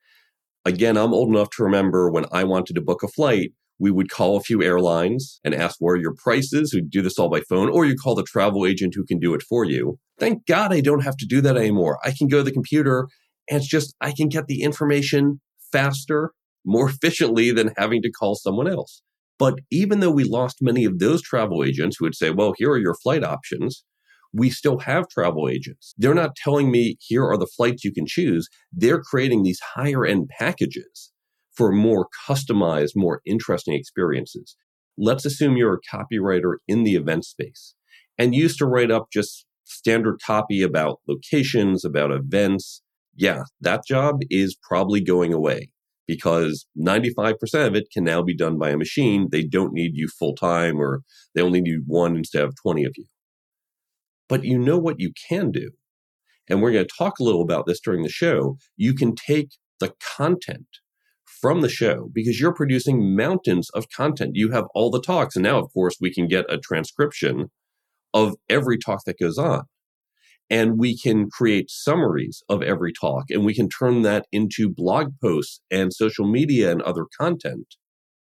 Again, 0.66 0.98
I'm 0.98 1.14
old 1.14 1.30
enough 1.30 1.50
to 1.52 1.64
remember 1.64 2.10
when 2.10 2.26
I 2.32 2.44
wanted 2.44 2.74
to 2.74 2.82
book 2.82 3.04
a 3.04 3.08
flight, 3.08 3.52
we 3.80 3.92
would 3.92 4.12
call 4.12 4.38
a 4.38 4.42
few 4.42 4.62
airlines 4.62 5.40
and 5.44 5.56
ask 5.56 5.78
where 5.80 5.96
your 5.96 6.14
prices. 6.16 6.74
We'd 6.74 6.92
do 6.92 7.02
this 7.02 7.18
all 7.18 7.30
by 7.30 7.42
phone, 7.42 7.70
or 7.70 7.86
you 7.86 7.96
call 7.96 8.14
the 8.14 8.24
travel 8.24 8.66
agent 8.66 8.94
who 8.96 9.04
can 9.04 9.20
do 9.20 9.34
it 9.34 9.42
for 9.42 9.66
you. 9.66 9.98
Thank 10.20 10.46
God 10.46 10.72
I 10.72 10.82
don't 10.82 11.04
have 11.04 11.18
to 11.18 11.26
do 11.26 11.42
that 11.42 11.58
anymore. 11.58 11.98
I 12.04 12.12
can 12.16 12.28
go 12.28 12.38
to 12.38 12.44
the 12.44 12.52
computer 12.52 13.08
and 13.50 13.58
it's 13.58 13.68
just, 13.68 13.96
I 14.00 14.12
can 14.12 14.30
get 14.30 14.46
the 14.46 14.62
information 14.62 15.42
faster, 15.72 16.32
more 16.64 16.90
efficiently 16.92 17.52
than 17.52 17.74
having 17.76 18.02
to 18.04 18.12
call 18.12 18.36
someone 18.36 18.68
else. 18.68 19.02
But 19.42 19.56
even 19.72 20.02
though 20.02 20.12
we 20.12 20.24
lost 20.24 20.62
many 20.62 20.86
of 20.86 21.00
those 21.00 21.20
travel 21.24 21.64
agents 21.64 21.98
who 21.98 22.06
would 22.06 22.14
say, 22.14 22.30
well, 22.30 22.54
here 22.56 22.70
are 22.70 22.78
your 22.78 22.94
flight 22.94 23.24
options, 23.24 23.84
we 24.32 24.52
still 24.52 24.78
have 24.78 25.10
travel 25.10 25.50
agents. 25.50 25.96
They're 25.98 26.14
not 26.14 26.36
telling 26.36 26.70
me 26.70 26.98
here 27.00 27.26
are 27.26 27.40
the 27.40 27.48
flights 27.58 27.84
you 27.84 27.92
can 27.92 28.06
choose. 28.06 28.48
They're 28.72 29.02
creating 29.02 29.42
these 29.42 29.60
higher 29.74 30.06
end 30.06 30.30
packages 30.38 31.12
for 31.56 31.72
more 31.72 32.08
customized, 32.30 32.92
more 32.96 33.22
interesting 33.26 33.74
experiences. 33.74 34.56
Let's 34.96 35.26
assume 35.26 35.58
you're 35.58 35.80
a 35.80 35.96
copywriter 35.98 36.58
in 36.68 36.84
the 36.84 36.94
event 36.94 37.26
space 37.26 37.74
and 38.20 38.36
used 38.36 38.60
to 38.60 38.68
write 38.68 38.92
up 38.92 39.08
just 39.12 39.48
standard 39.64 40.20
copy 40.24 40.62
about 40.62 41.00
locations, 41.08 41.84
about 41.84 42.12
events. 42.12 42.84
Yeah, 43.16 43.46
that 43.60 43.88
job 43.88 44.20
is 44.30 44.56
probably 44.70 45.02
going 45.02 45.34
away 45.34 45.72
because 46.12 46.66
95% 46.78 47.38
of 47.68 47.74
it 47.74 47.88
can 47.90 48.04
now 48.04 48.22
be 48.22 48.36
done 48.36 48.60
by 48.60 48.72
a 48.72 48.78
machine. 48.78 49.30
They 49.32 49.44
don't 49.44 49.72
need 49.72 49.96
you 49.96 50.10
full 50.10 50.36
time 50.36 50.78
or 50.78 51.04
they 51.34 51.42
only 51.42 51.62
need 51.62 51.84
one 51.88 52.18
instead 52.18 52.44
of 52.44 52.54
20 52.62 52.84
of 52.84 52.92
you. 52.98 53.06
But 54.28 54.44
you 54.44 54.60
know 54.60 54.78
what 54.78 55.00
you 55.00 55.14
can 55.30 55.52
do. 55.52 55.72
And 56.50 56.62
we're 56.62 56.74
going 56.74 56.86
to 56.86 56.98
talk 56.98 57.20
a 57.20 57.24
little 57.24 57.42
about 57.42 57.66
this 57.66 57.80
during 57.80 58.04
the 58.04 58.10
show. 58.10 58.58
You 58.76 58.94
can 58.94 59.16
take 59.16 59.52
the 59.80 59.94
content 60.18 60.68
from 61.26 61.62
the 61.62 61.70
show 61.70 62.10
because 62.14 62.42
you're 62.42 62.54
producing 62.54 63.16
mountains 63.16 63.70
of 63.70 63.88
content. 63.96 64.32
You 64.34 64.52
have 64.52 64.66
all 64.76 64.92
the 64.92 65.00
talks. 65.00 65.38
And 65.38 65.44
now, 65.44 65.60
of 65.60 65.72
course, 65.72 65.96
we 66.02 66.14
can 66.14 66.28
get 66.28 66.44
a 66.52 66.58
transcription 66.58 67.52
of 68.14 68.36
every 68.50 68.78
talk 68.78 69.06
that 69.06 69.18
goes 69.18 69.38
on. 69.38 69.64
And 70.52 70.78
we 70.78 70.96
can 70.98 71.30
create 71.30 71.72
summaries 71.72 72.44
of 72.50 72.62
every 72.62 72.92
talk 72.94 73.26
and 73.30 73.46
we 73.46 73.56
can 73.56 73.70
turn 73.70 74.04
that 74.04 74.28
into 74.32 74.70
blog 74.70 75.14
posts 75.22 75.62
and 75.72 75.94
social 75.94 76.30
media 76.30 76.72
and 76.72 76.82
other 76.82 77.06
content. 77.18 77.76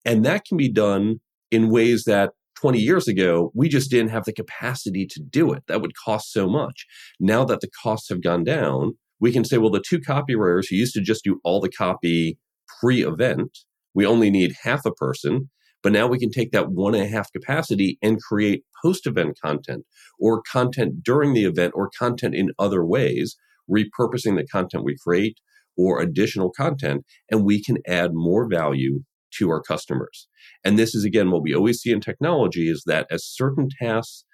And 0.05 0.25
that 0.25 0.45
can 0.45 0.59
be 0.59 0.71
done 0.71 1.21
in 1.51 1.71
ways 1.71 2.05
that 2.05 2.33
20 2.61 2.81
years 2.81 3.07
ago, 3.07 3.53
we 3.55 3.69
just 3.69 3.91
didn't 3.91 4.11
have 4.11 4.25
the 4.25 4.33
capacity 4.33 5.07
to 5.07 5.21
do 5.21 5.53
it. 5.53 5.63
That 5.69 5.81
would 5.81 5.93
cost 6.05 6.33
so 6.33 6.49
much. 6.49 6.85
Now 7.21 7.45
that 7.45 7.61
the 7.61 7.71
costs 7.83 8.09
have 8.09 8.23
gone 8.23 8.45
down, 8.45 8.95
we 9.21 9.33
can 9.33 9.45
say, 9.45 9.59
well, 9.59 9.71
the 9.71 9.85
two 9.87 10.01
copywriters 10.01 10.67
who 10.69 10.77
used 10.77 10.95
to 10.95 11.01
just 11.01 11.25
do 11.25 11.41
all 11.45 11.61
the 11.61 11.71
copy 11.71 12.39
pre 12.81 13.03
event, 13.05 13.59
we 13.95 14.05
only 14.05 14.31
need 14.31 14.55
half 14.63 14.85
a 14.85 14.93
person. 14.93 15.51
But 15.87 15.93
now 15.93 16.09
we 16.09 16.19
can 16.19 16.33
take 16.33 16.51
that 16.51 16.73
one 16.73 16.97
and 16.97 17.05
a 17.05 17.09
half 17.09 17.31
capacity 17.31 17.97
and 18.03 18.21
create 18.21 18.65
post 18.83 19.07
event 19.07 19.39
content 19.41 19.85
or 20.19 20.43
content 20.43 21.05
during 21.05 21.33
the 21.33 21.45
event 21.45 21.75
or 21.77 21.93
content 21.97 22.35
in 22.35 22.51
other 22.59 22.85
ways, 22.85 23.37
repurposing 23.71 24.37
the 24.37 24.49
content 24.51 24.83
we 24.83 24.97
create 24.99 25.39
or 25.77 26.01
additional 26.01 26.51
content. 26.51 27.05
And 27.31 27.45
we 27.45 27.63
can 27.63 27.79
add 27.87 28.15
more 28.15 28.49
value 28.49 29.05
to 29.35 29.49
our 29.49 29.63
customers. 29.63 30.27
And 30.65 30.77
this 30.77 30.93
is 30.93 31.05
again 31.05 31.31
what 31.31 31.43
we 31.43 31.55
always 31.55 31.79
see 31.79 31.93
in 31.93 32.01
technology 32.01 32.69
is 32.69 32.83
that 32.87 33.07
as 33.09 33.25
certain 33.25 33.69
tasks 33.81 34.25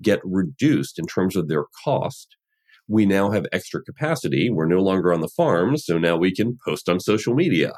get 0.00 0.20
reduced 0.22 1.00
in 1.00 1.06
terms 1.06 1.34
of 1.34 1.48
their 1.48 1.64
cost, 1.84 2.36
we 2.86 3.06
now 3.06 3.32
have 3.32 3.46
extra 3.50 3.82
capacity. 3.82 4.50
We're 4.50 4.66
no 4.66 4.80
longer 4.80 5.12
on 5.12 5.20
the 5.20 5.26
farm, 5.26 5.78
so 5.78 5.98
now 5.98 6.16
we 6.16 6.32
can 6.32 6.60
post 6.64 6.88
on 6.88 7.00
social 7.00 7.34
media. 7.34 7.72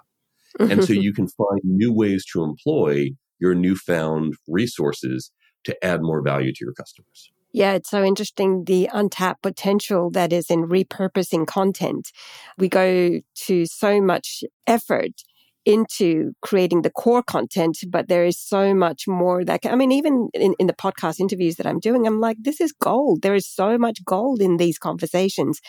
And 0.59 0.85
so 0.85 0.93
you 1.07 1.13
can 1.13 1.29
find 1.29 1.61
new 1.65 1.93
ways 1.93 2.25
to 2.33 2.43
employ 2.43 3.11
your 3.39 3.55
newfound 3.55 4.35
resources 4.49 5.31
to 5.65 5.85
add 5.85 6.03
more 6.03 6.23
value 6.23 6.53
to 6.53 6.59
your 6.61 6.73
customers. 6.75 7.31
Yeah, 7.53 7.73
it's 7.75 7.89
so 7.89 8.03
interesting 8.03 8.65
the 8.65 8.91
untapped 8.93 9.43
potential 9.43 10.11
that 10.11 10.33
is 10.33 10.51
in 10.51 10.69
repurposing 10.69 11.47
content. 11.47 12.11
We 12.59 12.69
go 12.69 13.21
to 13.47 13.67
so 13.67 14.01
much 14.01 14.43
effort 14.67 15.23
into 15.65 16.33
creating 16.43 16.83
the 16.83 16.91
core 16.91 17.23
content, 17.23 17.79
but 17.89 18.09
there 18.09 18.25
is 18.25 18.39
so 18.39 18.75
much 18.75 19.07
more 19.07 19.45
that 19.45 19.63
can, 19.63 19.73
I 19.73 19.77
mean, 19.77 19.93
even 19.93 20.29
in, 20.35 20.55
in 20.59 20.67
the 20.67 20.75
podcast 20.75 21.21
interviews 21.21 21.57
that 21.57 21.67
I'm 21.67 21.81
doing, 21.81 22.07
I'm 22.07 22.21
like, 22.21 22.37
this 22.41 22.61
is 22.61 22.73
gold. 22.73 23.23
There 23.23 23.35
is 23.35 23.49
so 23.49 23.79
much 23.79 24.05
gold 24.05 24.41
in 24.41 24.57
these 24.57 24.79
conversations. 24.79 25.61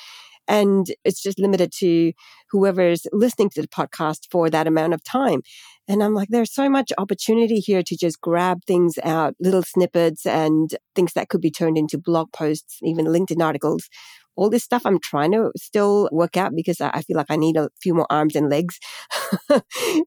And 0.48 0.88
it's 1.04 1.22
just 1.22 1.40
limited 1.40 1.72
to 1.80 2.14
whoever's 2.52 3.08
listening 3.12 3.50
to 3.52 3.62
the 3.62 3.68
podcast 3.68 4.28
for 4.32 4.50
that 4.50 4.68
amount 4.68 4.94
of 4.94 5.04
time. 5.04 5.42
And 5.88 6.04
I'm 6.04 6.14
like, 6.14 6.30
there's 6.30 6.54
so 6.54 6.70
much 6.70 6.92
opportunity 6.98 7.60
here 7.60 7.84
to 7.84 7.98
just 7.98 8.22
grab 8.22 8.60
things 8.66 8.98
out, 9.04 9.36
little 9.40 9.64
snippets 9.64 10.25
and 10.25 10.70
things 10.96 11.14
that 11.14 11.30
could 11.30 11.42
be 11.42 11.52
turned 11.52 11.78
into 11.78 11.98
blog 11.98 12.32
posts, 12.32 12.80
even 12.84 13.06
LinkedIn 13.06 13.44
articles 13.44 13.90
all 14.36 14.50
this 14.50 14.63
stuff 14.63 14.84
I'm 14.86 15.00
trying 15.00 15.32
to 15.32 15.51
still 15.58 16.10
work 16.12 16.38
out 16.38 16.51
because 16.56 16.82
I 16.82 17.01
feel 17.01 17.18
like 17.18 17.30
I 17.30 17.36
need 17.36 17.58
a 17.58 17.70
few 17.82 17.94
more 17.94 18.08
arms 18.10 18.36
and 18.36 18.50
legs 18.50 18.80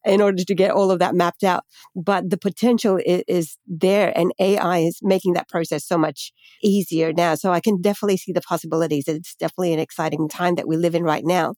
in 0.05 0.21
order 0.21 0.45
to 0.45 0.55
get 0.55 0.71
all 0.71 0.91
of 0.91 0.99
that 0.99 1.15
mapped 1.15 1.45
out. 1.45 1.65
But 1.95 2.31
the 2.31 2.39
potential 2.39 2.99
is, 3.05 3.23
is, 3.27 3.57
there 3.67 4.13
and 4.17 4.33
AI 4.41 4.79
is 4.79 4.99
making 5.03 5.35
that 5.35 5.49
process 5.49 5.87
so 5.87 5.99
much 5.99 6.33
easier 6.63 7.13
now. 7.13 7.35
So 7.35 7.53
I 7.53 7.61
can 7.61 7.81
definitely 7.81 8.17
see 8.17 8.33
the 8.33 8.41
possibilities. 8.41 9.05
It's 9.07 9.35
definitely 9.35 9.73
an 9.73 9.79
exciting 9.79 10.29
time 10.29 10.55
that 10.57 10.69
we 10.69 10.77
live 10.77 10.95
in 10.95 11.03
right 11.03 11.25
now. 11.25 11.55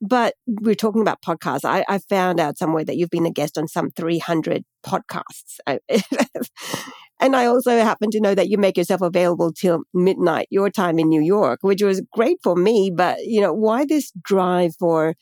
But 0.00 0.34
we're 0.46 0.74
talking 0.74 1.00
about 1.00 1.22
podcasts. 1.22 1.64
I, 1.64 1.84
I 1.88 1.98
found 1.98 2.40
out 2.40 2.58
somewhere 2.58 2.84
that 2.84 2.96
you've 2.96 3.10
been 3.10 3.26
a 3.26 3.30
guest 3.30 3.56
on 3.56 3.68
some 3.68 3.90
300 3.90 4.64
podcasts. 4.84 5.58
And 7.24 7.34
I 7.34 7.46
also 7.46 7.78
happen 7.78 8.10
to 8.10 8.20
know 8.20 8.34
that 8.34 8.50
you 8.50 8.58
make 8.58 8.76
yourself 8.76 9.00
available 9.00 9.50
till 9.50 9.84
midnight, 9.94 10.46
your 10.50 10.68
time 10.68 10.98
in 10.98 11.08
New 11.08 11.22
York, 11.22 11.60
which 11.62 11.82
was 11.82 12.02
great 12.12 12.36
for 12.42 12.54
me. 12.54 12.92
But, 12.94 13.20
you 13.22 13.40
know, 13.40 13.50
why 13.50 13.86
this 13.86 14.12
drive 14.22 14.72
for 14.78 15.14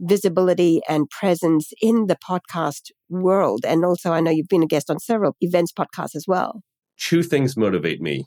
visibility 0.00 0.80
and 0.88 1.08
presence 1.10 1.70
in 1.80 2.06
the 2.06 2.16
podcast 2.16 2.90
world? 3.08 3.60
And 3.64 3.84
also, 3.84 4.10
I 4.10 4.18
know 4.18 4.32
you've 4.32 4.48
been 4.48 4.64
a 4.64 4.66
guest 4.66 4.90
on 4.90 4.98
several 4.98 5.36
events 5.40 5.72
podcasts 5.72 6.16
as 6.16 6.24
well. 6.26 6.62
Two 6.98 7.22
things 7.22 7.56
motivate 7.56 8.00
me. 8.00 8.24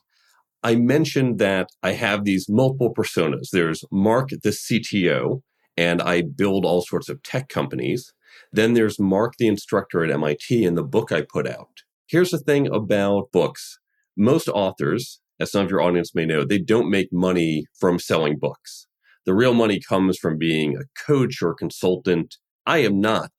I 0.63 0.75
mentioned 0.75 1.37
that 1.39 1.67
I 1.83 1.91
have 1.91 2.23
these 2.23 2.45
multiple 2.47 2.93
personas. 2.93 3.49
There's 3.51 3.83
Mark, 3.91 4.29
the 4.29 4.51
CTO, 4.51 5.41
and 5.75 6.01
I 6.01 6.21
build 6.21 6.63
all 6.63 6.81
sorts 6.81 7.09
of 7.09 7.21
tech 7.23 7.49
companies. 7.49 8.13
Then 8.53 8.71
there's 8.71 9.01
Mark, 9.01 9.33
the 9.37 9.49
instructor 9.49 10.01
at 10.05 10.11
MIT, 10.11 10.63
and 10.63 10.77
the 10.77 10.83
book 10.83 11.11
I 11.11 11.23
put 11.29 11.45
out. 11.45 11.81
Here's 12.09 12.31
the 12.31 12.39
thing 12.39 12.67
about 12.73 13.33
books 13.33 13.79
most 14.15 14.47
authors, 14.47 15.19
as 15.41 15.51
some 15.51 15.65
of 15.65 15.69
your 15.69 15.81
audience 15.81 16.15
may 16.15 16.25
know, 16.25 16.45
they 16.45 16.57
don't 16.57 16.89
make 16.89 17.09
money 17.11 17.65
from 17.77 17.99
selling 17.99 18.37
books. 18.39 18.87
The 19.25 19.33
real 19.33 19.53
money 19.53 19.81
comes 19.87 20.17
from 20.17 20.37
being 20.37 20.77
a 20.77 20.85
coach 21.05 21.41
or 21.41 21.53
consultant. 21.53 22.37
I 22.65 22.77
am 22.77 23.01
not 23.01 23.31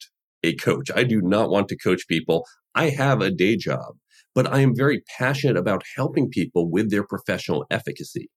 a 0.44 0.54
coach. 0.54 0.90
I 0.94 1.04
do 1.04 1.22
not 1.22 1.48
want 1.48 1.68
to 1.68 1.78
coach 1.78 2.06
people. 2.08 2.44
I 2.74 2.90
have 2.90 3.22
a 3.22 3.30
day 3.30 3.56
job, 3.56 3.94
but 4.34 4.46
I 4.46 4.60
am 4.60 4.76
very 4.76 5.02
passionate 5.18 5.56
about 5.56 5.82
helping 5.96 6.28
people 6.28 6.70
with 6.70 6.90
their 6.90 7.04
professional 7.04 7.64
efficacy. 7.70 8.28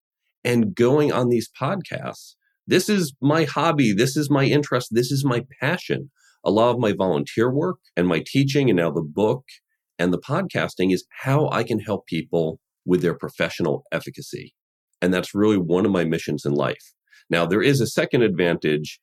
And 0.45 0.73
going 0.73 1.11
on 1.11 1.27
these 1.27 1.50
podcasts, 1.61 2.35
this 2.65 2.88
is 2.88 3.13
my 3.21 3.43
hobby. 3.43 3.91
This 3.91 4.15
is 4.15 4.29
my 4.29 4.45
interest. 4.45 4.89
This 4.91 5.11
is 5.11 5.25
my 5.25 5.43
passion. 5.59 6.09
A 6.45 6.51
lot 6.51 6.71
of 6.71 6.79
my 6.79 6.93
volunteer 6.93 7.53
work 7.53 7.79
and 7.97 8.07
my 8.07 8.23
teaching 8.25 8.69
and 8.69 8.77
now 8.77 8.91
the 8.91 9.01
book 9.01 9.43
and 10.01 10.12
the 10.12 10.20
podcasting 10.20 10.91
is 10.91 11.05
how 11.22 11.48
I 11.51 11.63
can 11.63 11.79
help 11.79 12.08
people 12.08 12.60
with 12.88 13.03
their 13.03 13.13
professional 13.13 13.84
efficacy. 13.91 14.55
And 15.00 15.13
that's 15.13 15.36
really 15.36 15.58
one 15.58 15.86
of 15.86 15.91
my 15.91 16.05
missions 16.05 16.43
in 16.43 16.53
life. 16.53 16.93
Now, 17.29 17.46
there 17.46 17.62
is 17.62 17.79
a 17.79 17.86
second 17.86 18.24
advantage. 18.24 19.00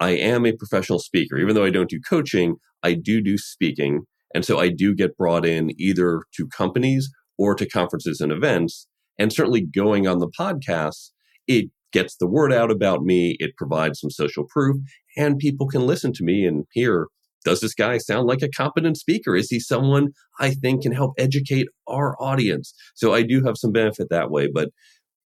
I 0.00 0.10
am 0.12 0.46
a 0.46 0.56
professional 0.56 1.00
speaker. 1.00 1.36
Even 1.36 1.54
though 1.54 1.66
I 1.66 1.70
don't 1.70 1.90
do 1.90 2.00
coaching, 2.00 2.56
I 2.82 2.94
do 2.94 3.20
do 3.20 3.36
speaking. 3.36 4.04
And 4.34 4.42
so 4.42 4.58
I 4.58 4.70
do 4.70 4.94
get 4.94 5.18
brought 5.18 5.44
in 5.44 5.70
either 5.78 6.22
to 6.36 6.48
companies 6.48 7.10
or 7.36 7.54
to 7.54 7.68
conferences 7.68 8.22
and 8.22 8.32
events. 8.32 8.88
And 9.18 9.30
certainly 9.30 9.60
going 9.60 10.06
on 10.06 10.18
the 10.18 10.30
podcast, 10.38 11.10
it 11.46 11.66
gets 11.92 12.16
the 12.16 12.26
word 12.26 12.54
out 12.54 12.70
about 12.70 13.02
me. 13.02 13.36
It 13.38 13.56
provides 13.58 14.00
some 14.00 14.10
social 14.10 14.46
proof 14.48 14.76
and 15.14 15.38
people 15.38 15.66
can 15.66 15.86
listen 15.86 16.14
to 16.14 16.24
me 16.24 16.46
and 16.46 16.64
hear 16.72 17.08
does 17.44 17.60
this 17.60 17.74
guy 17.74 17.98
sound 17.98 18.26
like 18.26 18.42
a 18.42 18.48
competent 18.48 18.96
speaker? 18.96 19.36
Is 19.36 19.50
he 19.50 19.60
someone 19.60 20.08
I 20.40 20.50
think 20.50 20.82
can 20.82 20.92
help 20.92 21.14
educate 21.18 21.68
our 21.86 22.16
audience? 22.20 22.74
So 22.94 23.14
I 23.14 23.22
do 23.22 23.42
have 23.44 23.56
some 23.56 23.72
benefit 23.72 24.08
that 24.10 24.30
way, 24.30 24.48
but 24.52 24.70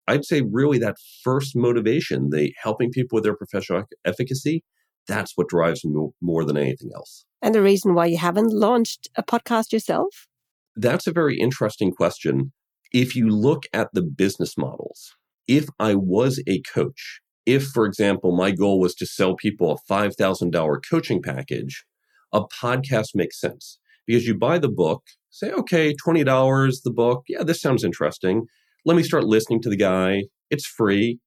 I'd 0.07 0.25
say 0.25 0.41
really 0.41 0.79
that 0.79 0.97
first 1.23 1.55
motivation, 1.55 2.29
the 2.29 2.53
helping 2.61 2.91
people 2.91 3.15
with 3.15 3.23
their 3.23 3.35
professional 3.35 3.83
efficacy, 4.05 4.63
that's 5.07 5.33
what 5.35 5.49
drives 5.49 5.83
me 5.83 6.09
more 6.21 6.45
than 6.45 6.57
anything 6.57 6.91
else. 6.93 7.25
And 7.41 7.53
the 7.53 7.61
reason 7.61 7.93
why 7.93 8.07
you 8.07 8.17
haven't 8.17 8.53
launched 8.53 9.09
a 9.15 9.23
podcast 9.23 9.71
yourself? 9.71 10.27
That's 10.75 11.07
a 11.07 11.11
very 11.11 11.37
interesting 11.37 11.91
question. 11.91 12.51
If 12.91 13.15
you 13.15 13.27
look 13.27 13.63
at 13.73 13.89
the 13.93 14.01
business 14.01 14.57
models, 14.57 15.15
if 15.47 15.67
I 15.79 15.95
was 15.95 16.41
a 16.47 16.61
coach, 16.61 17.21
if, 17.45 17.65
for 17.67 17.85
example, 17.85 18.35
my 18.35 18.51
goal 18.51 18.79
was 18.79 18.95
to 18.95 19.05
sell 19.05 19.35
people 19.35 19.71
a 19.71 19.91
$5,000 19.91 20.79
coaching 20.89 21.21
package, 21.21 21.85
a 22.33 22.41
podcast 22.47 23.09
makes 23.15 23.39
sense 23.39 23.79
because 24.05 24.25
you 24.25 24.35
buy 24.35 24.57
the 24.59 24.69
book, 24.69 25.03
say, 25.29 25.51
okay, 25.51 25.93
$20 26.05 26.75
the 26.83 26.91
book. 26.91 27.23
Yeah, 27.27 27.43
this 27.43 27.61
sounds 27.61 27.83
interesting. 27.83 28.47
Let 28.85 28.97
me 28.97 29.03
start 29.03 29.23
listening 29.23 29.61
to 29.61 29.69
the 29.69 29.77
guy. 29.77 30.23
It's 30.49 30.65
free. 30.65 31.19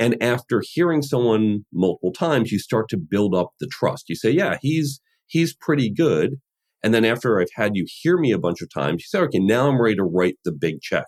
And 0.00 0.20
after 0.22 0.62
hearing 0.64 1.02
someone 1.02 1.64
multiple 1.72 2.12
times, 2.12 2.50
you 2.50 2.58
start 2.58 2.88
to 2.88 2.96
build 2.96 3.34
up 3.34 3.50
the 3.60 3.68
trust. 3.68 4.08
You 4.08 4.16
say, 4.16 4.30
yeah, 4.30 4.56
he's, 4.60 5.00
he's 5.26 5.54
pretty 5.54 5.90
good. 5.90 6.40
And 6.82 6.92
then 6.92 7.04
after 7.04 7.40
I've 7.40 7.48
had 7.54 7.76
you 7.76 7.86
hear 7.88 8.18
me 8.18 8.32
a 8.32 8.38
bunch 8.38 8.60
of 8.60 8.72
times, 8.72 9.02
you 9.02 9.06
say, 9.06 9.24
okay, 9.24 9.38
now 9.38 9.68
I'm 9.68 9.80
ready 9.80 9.96
to 9.96 10.04
write 10.04 10.36
the 10.44 10.52
big 10.52 10.80
check. 10.80 11.06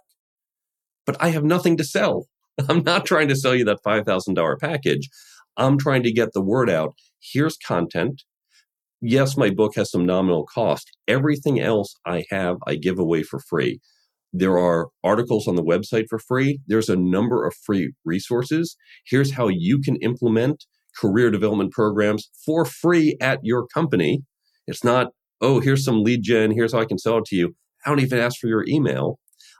but 1.04 1.16
I 1.20 1.30
have 1.30 1.44
nothing 1.44 1.76
to 1.78 1.84
sell. 1.84 2.26
I'm 2.68 2.82
not 2.82 3.06
trying 3.06 3.28
to 3.28 3.36
sell 3.36 3.54
you 3.54 3.64
that 3.66 3.82
$5,000 3.86 4.60
package. 4.60 5.08
I'm 5.56 5.78
trying 5.78 6.02
to 6.04 6.12
get 6.12 6.32
the 6.32 6.42
word 6.42 6.70
out. 6.70 6.94
Here's 7.20 7.56
content. 7.56 8.22
Yes, 9.02 9.36
my 9.36 9.50
book 9.50 9.74
has 9.76 9.90
some 9.90 10.06
nominal 10.06 10.46
cost. 10.46 10.90
Everything 11.06 11.60
else 11.60 11.94
I 12.06 12.24
have, 12.30 12.56
I 12.66 12.76
give 12.76 12.98
away 12.98 13.22
for 13.22 13.38
free. 13.38 13.80
There 14.32 14.58
are 14.58 14.88
articles 15.04 15.46
on 15.46 15.54
the 15.54 15.62
website 15.62 16.06
for 16.08 16.18
free. 16.18 16.60
There's 16.66 16.88
a 16.88 16.96
number 16.96 17.46
of 17.46 17.54
free 17.54 17.92
resources. 18.04 18.76
Here's 19.06 19.32
how 19.32 19.48
you 19.48 19.80
can 19.80 19.96
implement 19.96 20.66
career 20.98 21.30
development 21.30 21.72
programs 21.72 22.30
for 22.44 22.64
free 22.64 23.16
at 23.20 23.40
your 23.42 23.66
company. 23.66 24.22
It's 24.66 24.82
not, 24.82 25.08
oh, 25.40 25.60
here's 25.60 25.84
some 25.84 26.02
lead 26.02 26.22
gen. 26.22 26.50
Here's 26.50 26.72
how 26.72 26.80
I 26.80 26.86
can 26.86 26.98
sell 26.98 27.18
it 27.18 27.24
to 27.26 27.36
you. 27.36 27.54
I 27.84 27.90
don't 27.90 28.00
even 28.00 28.18
ask 28.18 28.38
for 28.40 28.48
your 28.48 28.64
email. 28.66 29.18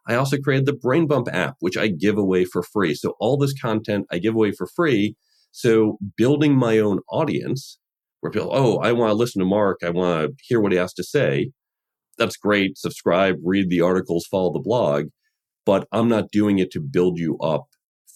I 0.08 0.14
also 0.14 0.38
created 0.38 0.66
the 0.66 0.72
Brain 0.72 1.06
Bump 1.06 1.28
app, 1.32 1.56
which 1.60 1.76
I 1.76 1.88
give 1.88 2.16
away 2.16 2.44
for 2.44 2.62
free. 2.62 2.94
So 2.94 3.14
all 3.20 3.36
this 3.36 3.52
content 3.52 4.06
I 4.10 4.18
give 4.18 4.34
away 4.34 4.52
for 4.52 4.66
free. 4.66 5.14
So 5.52 5.98
building 6.16 6.56
my 6.56 6.78
own 6.78 7.00
audience 7.10 7.78
where 8.20 8.30
people, 8.30 8.50
oh, 8.52 8.78
I 8.78 8.92
want 8.92 9.10
to 9.10 9.14
listen 9.14 9.40
to 9.40 9.46
Mark. 9.46 9.78
I 9.84 9.90
want 9.90 10.28
to 10.28 10.34
hear 10.42 10.60
what 10.60 10.72
he 10.72 10.78
has 10.78 10.92
to 10.94 11.04
say. 11.04 11.50
That's 12.18 12.36
great. 12.36 12.78
Subscribe, 12.78 13.36
read 13.44 13.68
the 13.68 13.82
articles, 13.82 14.26
follow 14.26 14.52
the 14.52 14.60
blog. 14.60 15.06
But 15.64 15.86
I'm 15.92 16.08
not 16.08 16.30
doing 16.30 16.58
it 16.58 16.70
to 16.72 16.80
build 16.80 17.18
you 17.18 17.36
up 17.38 17.66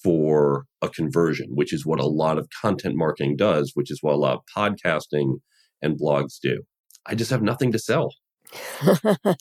for 0.03 0.65
a 0.81 0.89
conversion, 0.89 1.49
which 1.55 1.73
is 1.73 1.85
what 1.85 2.01
a 2.01 2.07
lot 2.07 2.39
of 2.39 2.49
content 2.61 2.97
marketing 2.97 3.37
does, 3.37 3.73
which 3.75 3.91
is 3.91 3.99
what 4.03 4.15
a 4.15 4.19
lot 4.19 4.35
of 4.35 4.41
podcasting 4.57 5.41
and 5.83 5.99
blogs 6.01 6.39
do. 6.41 6.63
I 7.07 7.15
just 7.15 7.31
have 7.31 7.43
nothing 7.43 7.73
to 7.73 7.79
sell. 7.79 8.15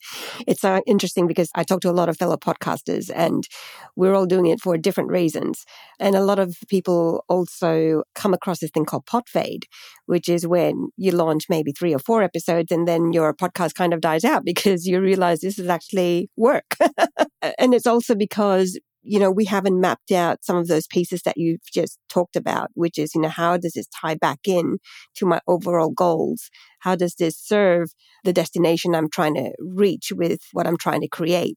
it's 0.48 0.64
uh, 0.64 0.80
interesting 0.86 1.28
because 1.28 1.50
I 1.56 1.64
talk 1.64 1.82
to 1.82 1.90
a 1.90 1.92
lot 1.92 2.10
of 2.10 2.18
fellow 2.18 2.38
podcasters 2.38 3.10
and 3.14 3.48
we're 3.96 4.14
all 4.14 4.26
doing 4.26 4.46
it 4.48 4.62
for 4.62 4.78
different 4.78 5.10
reasons. 5.12 5.66
And 6.00 6.16
a 6.16 6.22
lot 6.22 6.40
of 6.40 6.56
people 6.70 7.24
also 7.28 8.04
come 8.16 8.34
across 8.34 8.60
this 8.60 8.72
thing 8.72 8.86
called 8.86 9.06
pod 9.06 9.28
fade, 9.28 9.66
which 10.06 10.30
is 10.30 10.46
when 10.48 10.90
you 10.98 11.12
launch 11.12 11.46
maybe 11.50 11.72
three 11.72 11.94
or 11.94 12.00
four 12.00 12.24
episodes 12.24 12.72
and 12.72 12.88
then 12.88 13.14
your 13.14 13.34
podcast 13.34 13.76
kind 13.76 13.94
of 13.94 14.02
dies 14.02 14.24
out 14.26 14.44
because 14.46 14.86
you 14.86 15.00
realize 15.02 15.40
this 15.42 15.60
is 15.60 15.70
actually 15.70 16.30
work. 16.38 16.76
and 17.60 17.74
it's 17.74 17.88
also 17.88 18.16
because 18.16 18.80
you 19.02 19.20
know, 19.20 19.32
we 19.32 19.46
haven't 19.46 19.80
mapped 19.80 20.12
out 20.12 20.44
some 20.44 20.58
of 20.58 20.68
those 20.68 20.86
pieces 20.88 21.22
that 21.24 21.38
you've 21.38 21.64
just 21.74 21.98
talked 22.10 22.36
about, 22.36 22.70
which 22.74 22.98
is, 22.98 23.16
you 23.16 23.22
know, 23.22 23.30
how 23.30 23.58
does 23.58 23.74
this 23.74 23.88
tie 23.88 24.16
back 24.16 24.40
in 24.46 24.78
to 25.16 25.26
my 25.26 25.40
overall 25.48 25.90
goals? 25.90 26.50
How 26.80 26.96
does 26.96 27.16
this 27.16 27.38
serve 27.38 27.90
the 28.24 28.34
destination 28.34 28.96
I'm 28.96 29.10
trying 29.10 29.36
to 29.36 29.52
reach 29.60 30.12
with 30.12 30.40
what 30.54 30.68
I'm 30.68 30.78
trying 30.78 31.02
to 31.02 31.08
create? 31.08 31.56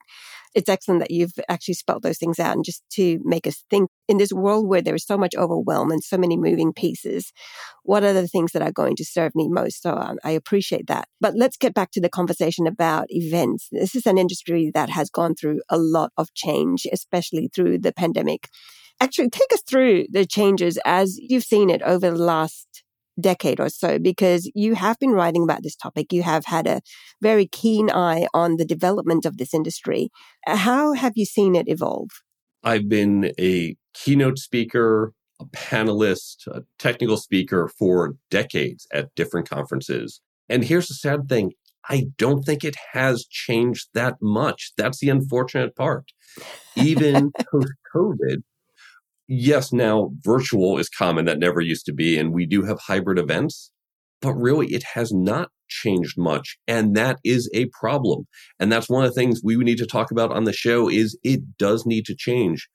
It's 0.55 0.69
excellent 0.69 1.01
that 1.01 1.11
you've 1.11 1.33
actually 1.49 1.75
spelled 1.75 2.03
those 2.03 2.19
things 2.19 2.39
out 2.39 2.55
and 2.55 2.65
just 2.65 2.83
to 2.93 3.19
make 3.25 3.47
us 3.47 3.65
think 3.71 3.89
in 4.07 4.19
this 4.19 4.33
world 4.33 4.69
where 4.69 4.83
there 4.83 4.95
is 4.95 5.07
so 5.07 5.17
much 5.17 5.35
overwhelm 5.35 5.91
and 5.91 6.05
so 6.05 6.19
many 6.19 6.37
moving 6.37 6.73
pieces, 6.75 7.33
what 7.85 8.05
are 8.05 8.13
the 8.13 8.29
things 8.29 8.53
that 8.53 8.63
are 8.63 8.73
going 8.73 8.97
to 8.97 9.05
serve 9.05 9.35
me 9.35 9.49
most? 9.49 9.83
So 9.83 9.95
um, 9.95 10.19
I 10.25 10.33
appreciate 10.33 10.89
that. 10.89 11.09
But 11.21 11.35
let's 11.35 11.57
get 11.57 11.73
back 11.73 11.91
to 11.93 12.01
the 12.01 12.11
conversation 12.11 12.67
about 12.67 13.07
events. 13.09 13.69
This 13.73 13.95
is 13.95 14.07
an 14.07 14.19
industry 14.19 14.71
that 14.75 14.91
has 14.91 15.09
gone 15.09 15.35
through 15.35 15.61
a 15.71 15.79
lot 15.79 16.13
of 16.19 16.35
change, 16.35 16.87
especially 16.93 17.49
through 17.55 17.79
the 17.79 17.93
pandemic. 17.93 18.49
Actually, 19.01 19.31
take 19.31 19.53
us 19.53 19.63
through 19.63 20.05
the 20.11 20.27
changes 20.27 20.79
as 20.85 21.17
you've 21.19 21.45
seen 21.45 21.71
it 21.71 21.83
over 21.83 22.11
the 22.11 22.17
last 22.17 22.82
decade 23.21 23.61
or 23.61 23.69
so 23.69 23.99
because 23.99 24.51
you 24.55 24.75
have 24.75 24.99
been 24.99 25.11
writing 25.11 25.43
about 25.43 25.63
this 25.63 25.77
topic. 25.77 26.13
You 26.13 26.23
have 26.23 26.45
had 26.47 26.67
a 26.67 26.81
very 27.21 27.47
keen 27.47 27.91
eye 27.91 28.27
on 28.33 28.57
the 28.57 28.65
development 28.65 29.25
of 29.27 29.37
this 29.37 29.55
industry. 29.55 30.11
Uh, 30.47 30.57
how 30.57 30.93
have 30.93 31.13
you 31.17 31.25
seen 31.25 31.55
it 31.55 31.69
evolve? 31.69 32.09
I've 32.65 32.89
been 32.89 33.33
a 33.39 33.77
keynote 33.95 34.39
speaker, 34.39 35.13
a 35.41 35.47
panelist, 35.47 36.47
a 36.47 36.63
technical 36.79 37.17
speaker 37.17 37.69
for 37.79 38.15
decades 38.31 38.87
at 38.93 39.15
different 39.15 39.49
conferences. 39.49 40.21
And 40.49 40.65
here's 40.65 40.89
the 40.89 40.95
sad 40.95 41.29
thing 41.29 41.53
I 41.89 42.07
don't 42.17 42.45
think 42.45 42.65
it 42.65 42.77
has 42.93 43.27
changed 43.27 43.89
that 43.95 44.17
much. 44.21 44.73
That's 44.77 45.01
the 45.01 45.09
unfortunate 45.09 45.75
part. 45.75 46.13
Even 46.77 47.33
post 47.33 47.73
COVID, 47.95 48.43
yes, 49.29 49.73
now 49.73 50.11
virtual 50.23 50.79
is 50.79 50.89
common. 50.89 51.25
That 51.25 51.39
never 51.39 51.61
used 51.61 51.87
to 51.87 51.93
be. 51.93 52.19
And 52.19 52.33
we 52.33 52.47
do 52.47 52.63
have 52.65 52.81
hybrid 52.81 53.19
events, 53.19 53.71
but 54.21 54.35
really 54.35 54.69
it 54.69 54.83
has 54.95 55.13
not 55.13 55.51
changed 55.69 56.19
much. 56.19 56.59
And 56.69 56.95
that 56.97 57.19
is 57.25 57.51
a 57.55 57.67
problem. 57.67 58.27
And 58.61 58.71
that's 58.71 58.89
one 58.89 59.05
of 59.05 59.11
the 59.11 59.15
things 59.15 59.41
we 59.43 59.57
need 59.57 59.79
to 59.79 59.87
talk 59.87 60.11
about 60.11 60.33
on 60.33 60.45
the 60.45 60.53
show 60.53 60.89
is 60.89 61.19
it 61.23 61.57
does 61.59 61.87
need 61.87 62.05
to 62.07 62.15
change 62.15 62.69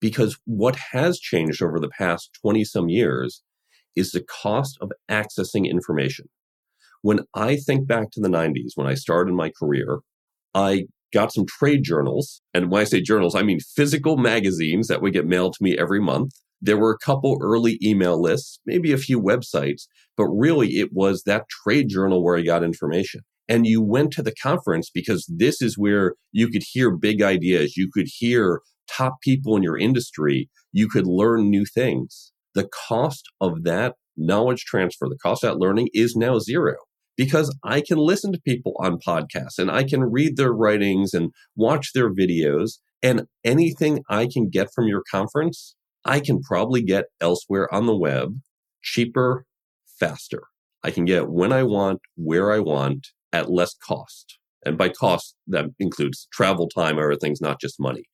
because 0.00 0.38
what 0.46 0.76
has 0.92 1.20
changed 1.20 1.62
over 1.62 1.78
the 1.78 1.90
past 1.90 2.30
20 2.42 2.64
some 2.64 2.88
years 2.88 3.42
is 3.94 4.12
the 4.12 4.22
cost 4.22 4.78
of 4.80 4.90
accessing 5.10 5.68
information. 5.68 6.28
When 7.02 7.20
I 7.34 7.56
think 7.56 7.86
back 7.86 8.10
to 8.12 8.20
the 8.20 8.28
90s, 8.28 8.72
when 8.74 8.86
I 8.86 8.94
started 8.94 9.32
my 9.34 9.50
career, 9.50 10.00
I 10.54 10.86
got 11.12 11.32
some 11.32 11.46
trade 11.46 11.82
journals. 11.82 12.42
And 12.54 12.70
when 12.70 12.80
I 12.80 12.84
say 12.84 13.00
journals, 13.00 13.34
I 13.34 13.42
mean 13.42 13.60
physical 13.60 14.16
magazines 14.16 14.88
that 14.88 15.02
would 15.02 15.12
get 15.12 15.26
mailed 15.26 15.54
to 15.54 15.62
me 15.62 15.76
every 15.78 16.00
month. 16.00 16.32
There 16.60 16.76
were 16.76 16.92
a 16.92 17.04
couple 17.04 17.38
early 17.40 17.78
email 17.82 18.20
lists, 18.20 18.60
maybe 18.66 18.92
a 18.92 18.98
few 18.98 19.20
websites, 19.20 19.82
but 20.16 20.26
really 20.26 20.78
it 20.78 20.90
was 20.92 21.22
that 21.24 21.48
trade 21.48 21.88
journal 21.88 22.22
where 22.22 22.36
I 22.36 22.42
got 22.42 22.62
information. 22.62 23.22
And 23.48 23.66
you 23.66 23.82
went 23.82 24.12
to 24.12 24.22
the 24.22 24.34
conference 24.34 24.90
because 24.92 25.26
this 25.28 25.60
is 25.60 25.78
where 25.78 26.14
you 26.32 26.48
could 26.48 26.62
hear 26.70 26.96
big 26.96 27.22
ideas. 27.22 27.76
You 27.76 27.90
could 27.92 28.06
hear 28.08 28.60
top 28.88 29.20
people 29.22 29.56
in 29.56 29.62
your 29.62 29.78
industry. 29.78 30.48
You 30.72 30.88
could 30.88 31.06
learn 31.06 31.50
new 31.50 31.64
things. 31.64 32.32
The 32.54 32.68
cost 32.68 33.24
of 33.40 33.64
that 33.64 33.94
knowledge 34.16 34.64
transfer, 34.64 35.08
the 35.08 35.18
cost 35.18 35.42
of 35.42 35.52
that 35.52 35.58
learning 35.58 35.88
is 35.94 36.14
now 36.14 36.38
zero 36.38 36.74
because 37.16 37.54
I 37.62 37.80
can 37.80 37.98
listen 37.98 38.32
to 38.32 38.40
people 38.40 38.74
on 38.80 38.98
podcasts 38.98 39.58
and 39.58 39.70
I 39.70 39.84
can 39.84 40.02
read 40.02 40.36
their 40.36 40.52
writings 40.52 41.12
and 41.14 41.30
watch 41.56 41.92
their 41.92 42.12
videos. 42.12 42.78
And 43.02 43.26
anything 43.44 44.02
I 44.08 44.26
can 44.30 44.48
get 44.48 44.68
from 44.74 44.86
your 44.86 45.02
conference, 45.10 45.74
I 46.04 46.20
can 46.20 46.40
probably 46.40 46.82
get 46.82 47.06
elsewhere 47.20 47.72
on 47.72 47.86
the 47.86 47.96
web 47.96 48.40
cheaper, 48.82 49.44
faster. 49.98 50.44
I 50.82 50.90
can 50.90 51.04
get 51.04 51.28
when 51.28 51.52
I 51.52 51.62
want, 51.62 52.00
where 52.16 52.52
I 52.52 52.58
want, 52.58 53.08
at 53.32 53.50
less 53.50 53.74
cost. 53.74 54.38
And 54.64 54.76
by 54.76 54.88
cost, 54.90 55.36
that 55.46 55.66
includes 55.78 56.28
travel 56.32 56.68
time 56.68 56.98
or 56.98 57.14
things, 57.16 57.40
not 57.40 57.60
just 57.60 57.78
money. 57.78 58.04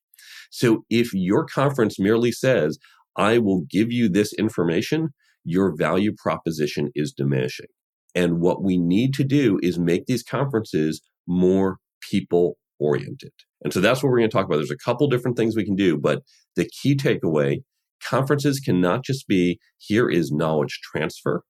So 0.51 0.85
if 0.91 1.13
your 1.13 1.45
conference 1.45 1.99
merely 1.99 2.33
says, 2.33 2.79
I 3.17 3.39
will 3.39 3.65
give 3.71 3.91
you 3.91 4.09
this 4.09 4.33
information, 4.35 5.11
your 5.45 5.75
value 5.77 6.13
proposition 6.17 6.91
is 6.95 7.13
diminishing. 7.13 7.67
And 8.17 8.41
what 8.41 8.65
we 8.65 8.79
need 8.79 9.15
to 9.15 9.25
do 9.25 9.61
is 9.63 9.79
make 9.79 10.07
these 10.07 10.23
conferences 10.23 11.03
more 11.27 11.77
people 12.01 12.57
oriented. 12.81 13.33
And 13.63 13.73
so 13.73 13.81
that's 13.81 14.03
what 14.03 14.11
we're 14.11 14.19
going 14.19 14.31
to 14.31 14.37
talk 14.37 14.47
about. 14.47 14.57
There's 14.57 14.71
a 14.71 14.77
couple 14.77 15.07
different 15.07 15.37
things 15.37 15.55
we 15.55 15.65
can 15.65 15.77
do, 15.77 15.99
but 15.99 16.23
the 16.57 16.69
key 16.69 16.97
takeaway 16.97 17.59
conferences 18.03 18.59
cannot 18.59 19.05
just 19.05 19.29
be 19.29 19.59
here 19.79 20.09
is 20.09 20.33
knowledge 20.33 20.81
transfer. 20.83 21.43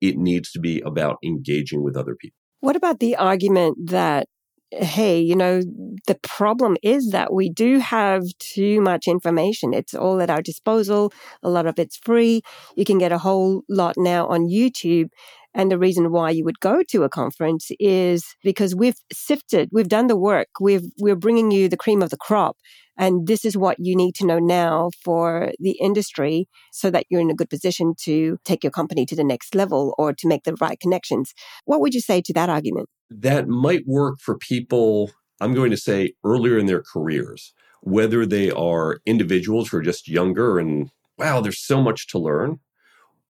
It 0.00 0.18
needs 0.18 0.50
to 0.52 0.60
be 0.60 0.80
about 0.80 1.16
engaging 1.24 1.82
with 1.82 1.96
other 1.96 2.16
people. 2.20 2.36
What 2.60 2.76
about 2.76 3.00
the 3.00 3.16
argument 3.16 3.90
that 3.90 4.26
hey, 4.72 5.18
you 5.18 5.34
know, 5.34 5.62
the 6.06 6.18
problem 6.22 6.76
is 6.82 7.10
that 7.10 7.32
we 7.32 7.50
do 7.50 7.78
have 7.78 8.22
too 8.38 8.80
much 8.80 9.08
information. 9.08 9.74
It's 9.74 9.94
all 9.94 10.20
at 10.20 10.30
our 10.30 10.42
disposal. 10.42 11.12
A 11.42 11.50
lot 11.50 11.66
of 11.66 11.78
it's 11.78 11.96
free. 11.96 12.42
You 12.76 12.84
can 12.84 12.98
get 12.98 13.10
a 13.12 13.18
whole 13.18 13.62
lot 13.68 13.96
now 13.98 14.26
on 14.28 14.48
YouTube. 14.48 15.08
And 15.54 15.70
the 15.70 15.78
reason 15.78 16.12
why 16.12 16.30
you 16.30 16.44
would 16.44 16.60
go 16.60 16.82
to 16.90 17.02
a 17.02 17.08
conference 17.08 17.68
is 17.80 18.24
because 18.42 18.74
we've 18.74 18.96
sifted, 19.12 19.68
we've 19.72 19.88
done 19.88 20.06
the 20.06 20.16
work, 20.16 20.48
we've, 20.60 20.84
we're 20.98 21.16
bringing 21.16 21.50
you 21.50 21.68
the 21.68 21.76
cream 21.76 22.02
of 22.02 22.10
the 22.10 22.16
crop. 22.16 22.56
And 22.96 23.26
this 23.26 23.44
is 23.44 23.56
what 23.56 23.76
you 23.78 23.96
need 23.96 24.14
to 24.16 24.26
know 24.26 24.38
now 24.38 24.90
for 25.02 25.52
the 25.58 25.76
industry 25.80 26.46
so 26.72 26.90
that 26.90 27.06
you're 27.08 27.20
in 27.20 27.30
a 27.30 27.34
good 27.34 27.50
position 27.50 27.94
to 28.02 28.38
take 28.44 28.62
your 28.62 28.70
company 28.70 29.06
to 29.06 29.16
the 29.16 29.24
next 29.24 29.54
level 29.54 29.94
or 29.98 30.12
to 30.12 30.28
make 30.28 30.44
the 30.44 30.54
right 30.60 30.78
connections. 30.78 31.32
What 31.64 31.80
would 31.80 31.94
you 31.94 32.00
say 32.00 32.20
to 32.20 32.32
that 32.34 32.50
argument? 32.50 32.88
That 33.10 33.48
might 33.48 33.86
work 33.86 34.18
for 34.20 34.36
people, 34.38 35.10
I'm 35.40 35.54
going 35.54 35.70
to 35.70 35.76
say 35.76 36.12
earlier 36.24 36.58
in 36.58 36.66
their 36.66 36.82
careers, 36.82 37.54
whether 37.80 38.26
they 38.26 38.50
are 38.50 39.00
individuals 39.06 39.70
who 39.70 39.78
are 39.78 39.82
just 39.82 40.06
younger 40.06 40.58
and 40.58 40.90
wow, 41.16 41.40
there's 41.40 41.60
so 41.60 41.82
much 41.82 42.06
to 42.08 42.18
learn 42.18 42.60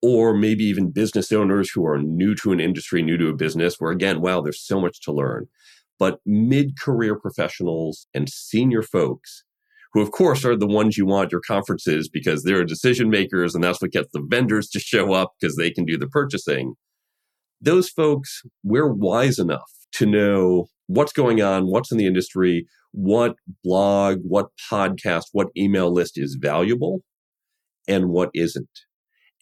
or 0.03 0.35
maybe 0.35 0.65
even 0.65 0.91
business 0.91 1.31
owners 1.31 1.71
who 1.71 1.87
are 1.87 1.99
new 1.99 2.35
to 2.37 2.53
an 2.53 2.61
industry, 2.61 3.03
new 3.03 3.19
to 3.19 3.29
a 3.29 3.35
business, 3.35 3.77
where 3.79 3.93
again, 3.93 4.21
wow, 4.21 4.41
there's 4.41 4.65
so 4.65 4.81
much 4.81 5.01
to 5.03 5.13
learn. 5.13 5.47
But 5.99 6.21
mid 6.25 6.79
career 6.79 7.19
professionals 7.19 8.07
and 8.15 8.29
senior 8.29 8.83
folks, 8.83 9.45
who 9.93 10.01
of 10.01 10.13
course 10.13 10.45
are 10.45 10.57
the 10.57 10.67
ones 10.67 10.97
you 10.97 11.05
want 11.05 11.33
your 11.33 11.43
conferences 11.47 12.09
because 12.09 12.43
they're 12.43 12.65
decision 12.65 13.11
makers 13.11 13.55
and 13.55 13.63
that's 13.63 13.83
what 13.83 13.93
gets 13.93 14.09
the 14.13 14.25
vendors 14.27 14.69
to 14.71 14.81
show 14.81 15.13
up 15.13 15.35
because 15.39 15.57
they 15.57 15.71
can 15.71 15.85
do 15.85 15.99
the 15.99 16.09
purchasing. 16.09 16.75
Those 17.61 17.91
folks, 17.91 18.43
we're 18.63 18.91
wise 18.91 19.39
enough 19.39 19.71
to 19.93 20.07
know 20.07 20.69
what's 20.87 21.13
going 21.13 21.43
on, 21.43 21.67
what's 21.67 21.93
in 21.93 21.99
the 21.99 22.07
industry, 22.07 22.67
what 22.93 23.37
blog, 23.63 24.21
what 24.23 24.47
podcast, 24.71 25.25
what 25.33 25.49
email 25.57 25.93
list 25.93 26.15
is 26.17 26.39
valuable 26.41 27.03
and 27.87 28.09
what 28.09 28.31
isn't. 28.35 28.69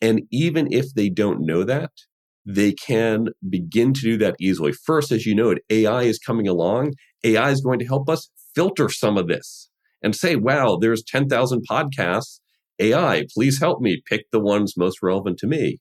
And 0.00 0.22
even 0.30 0.72
if 0.72 0.94
they 0.94 1.08
don't 1.08 1.44
know 1.44 1.64
that, 1.64 1.90
they 2.46 2.72
can 2.72 3.28
begin 3.48 3.92
to 3.92 4.00
do 4.00 4.16
that 4.18 4.36
easily. 4.40 4.72
First, 4.72 5.12
as 5.12 5.26
you 5.26 5.34
know, 5.34 5.54
AI 5.68 6.02
is 6.02 6.18
coming 6.18 6.48
along. 6.48 6.94
AI 7.24 7.50
is 7.50 7.60
going 7.60 7.78
to 7.80 7.86
help 7.86 8.08
us 8.08 8.30
filter 8.54 8.88
some 8.88 9.18
of 9.18 9.28
this 9.28 9.70
and 10.02 10.14
say, 10.14 10.36
wow, 10.36 10.78
there's 10.80 11.02
10,000 11.02 11.62
podcasts. 11.68 12.40
AI, 12.78 13.24
please 13.34 13.58
help 13.58 13.80
me 13.80 14.00
pick 14.08 14.30
the 14.30 14.40
ones 14.40 14.74
most 14.76 15.02
relevant 15.02 15.38
to 15.38 15.46
me. 15.46 15.78